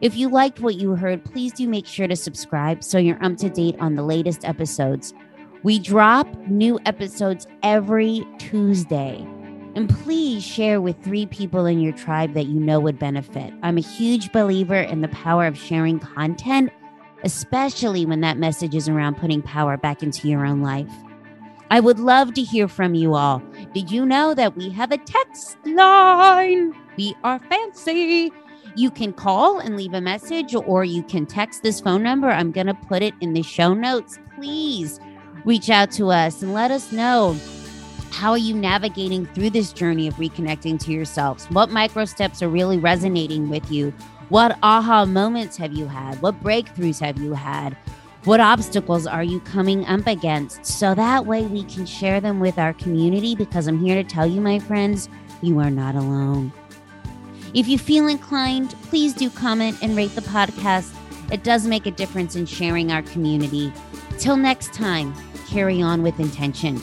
If 0.01 0.17
you 0.17 0.29
liked 0.29 0.61
what 0.61 0.75
you 0.75 0.95
heard, 0.95 1.25
please 1.25 1.53
do 1.53 1.67
make 1.67 1.87
sure 1.87 2.07
to 2.07 2.17
subscribe 2.17 2.85
so 2.85 2.99
you're 2.99 3.23
up 3.25 3.37
to 3.39 3.49
date 3.49 3.77
on 3.81 3.95
the 3.95 4.03
latest 4.03 4.45
episodes. 4.45 5.15
We 5.63 5.79
drop 5.79 6.29
new 6.49 6.79
episodes 6.85 7.47
every 7.63 8.27
Tuesday. 8.39 9.27
And 9.75 9.89
please 9.89 10.43
share 10.43 10.81
with 10.81 11.03
three 11.03 11.27
people 11.27 11.67
in 11.67 11.81
your 11.81 11.93
tribe 11.93 12.35
that 12.35 12.47
you 12.47 12.59
know 12.59 12.81
would 12.81 12.99
benefit. 12.99 13.53
I'm 13.63 13.77
a 13.77 13.83
huge 13.83 14.33
believer 14.33 14.81
in 14.81 15.03
the 15.03 15.09
power 15.09 15.47
of 15.47 15.59
sharing 15.59 15.99
content, 15.99 16.71
especially 17.25 18.07
when 18.07 18.21
that 18.21 18.39
message 18.39 18.75
is 18.75 18.89
around 18.89 19.17
putting 19.17 19.43
power 19.43 19.77
back 19.77 20.03
into 20.03 20.29
your 20.29 20.47
own 20.47 20.63
life. 20.63 20.93
I 21.71 21.81
would 21.81 21.99
love 21.99 22.35
to 22.35 22.43
hear 22.43 22.69
from 22.69 22.95
you 22.95 23.15
all. 23.15 23.43
Did 23.75 23.91
you 23.91 24.07
know 24.07 24.35
that 24.35 24.57
we 24.57 24.71
have 24.71 24.93
a 24.93 24.99
text 24.99 25.57
line? 25.67 26.73
We 26.97 27.17
are 27.25 27.41
fancy. 27.41 28.33
You 28.77 28.91
can 28.91 29.13
call 29.13 29.59
and 29.59 29.77
leave 29.77 29.93
a 29.95 30.01
message, 30.01 30.55
or 30.55 30.85
you 30.85 31.03
can 31.03 31.27
text 31.27 31.63
this 31.63 31.81
phone 31.81 32.03
number. 32.03 32.31
I'm 32.31 32.53
going 32.53 32.69
to 32.69 32.75
put 32.75 33.03
it 33.03 33.15
in 33.21 33.33
the 33.33 33.43
show 33.43 33.75
notes. 33.75 34.19
Please 34.37 35.01
reach 35.45 35.69
out 35.69 35.91
to 35.93 36.11
us 36.11 36.43
and 36.43 36.53
let 36.53 36.71
us 36.71 36.93
know 36.93 37.37
how 38.13 38.31
are 38.31 38.39
you 38.39 38.55
navigating 38.55 39.27
through 39.27 39.51
this 39.51 39.73
journey 39.73 40.07
of 40.07 40.15
reconnecting 40.15 40.79
to 40.85 40.93
yourselves? 40.93 41.47
What 41.47 41.71
micro 41.71 42.05
steps 42.05 42.43
are 42.43 42.49
really 42.49 42.79
resonating 42.79 43.49
with 43.49 43.71
you? 43.71 43.93
What 44.29 44.59
aha 44.63 45.05
moments 45.05 45.57
have 45.57 45.73
you 45.73 45.87
had? 45.87 46.23
What 46.23 46.43
breakthroughs 46.43 47.01
have 47.01 47.19
you 47.19 47.35
had? 47.35 47.77
What 48.27 48.41
obstacles 48.41 49.07
are 49.07 49.23
you 49.23 49.39
coming 49.39 49.87
up 49.87 50.09
against? 50.09 50.67
So 50.67 50.97
that 50.97 51.27
way 51.27 51.47
we 51.47 51.63
can 51.63 51.87
share 51.87 52.21
them 52.21 52.41
with 52.41 52.59
our 52.59 52.73
community 52.73 53.37
because 53.37 53.69
I'm 53.69 53.79
here 53.79 53.95
to 53.95 54.03
tell 54.03 54.27
you, 54.27 54.41
my 54.41 54.59
friends, 54.59 55.09
you 55.43 55.61
are 55.61 55.71
not 55.71 55.95
alone. 55.95 56.53
If 57.55 57.69
you 57.69 57.79
feel 57.79 58.09
inclined, 58.09 58.71
please 58.83 59.15
do 59.15 59.31
comment 59.31 59.79
and 59.81 59.97
rate 59.97 60.17
the 60.17 60.23
podcast. 60.23 60.93
It 61.31 61.45
does 61.45 61.69
make 61.69 61.87
a 61.87 61.93
difference 61.93 62.35
in 62.35 62.47
sharing 62.47 62.91
our 62.91 63.03
community. 63.03 63.73
Till 64.19 64.37
next 64.37 64.75
time, 64.75 65.15
carry 65.47 65.81
on 65.81 66.03
with 66.03 66.19
intention. 66.19 66.83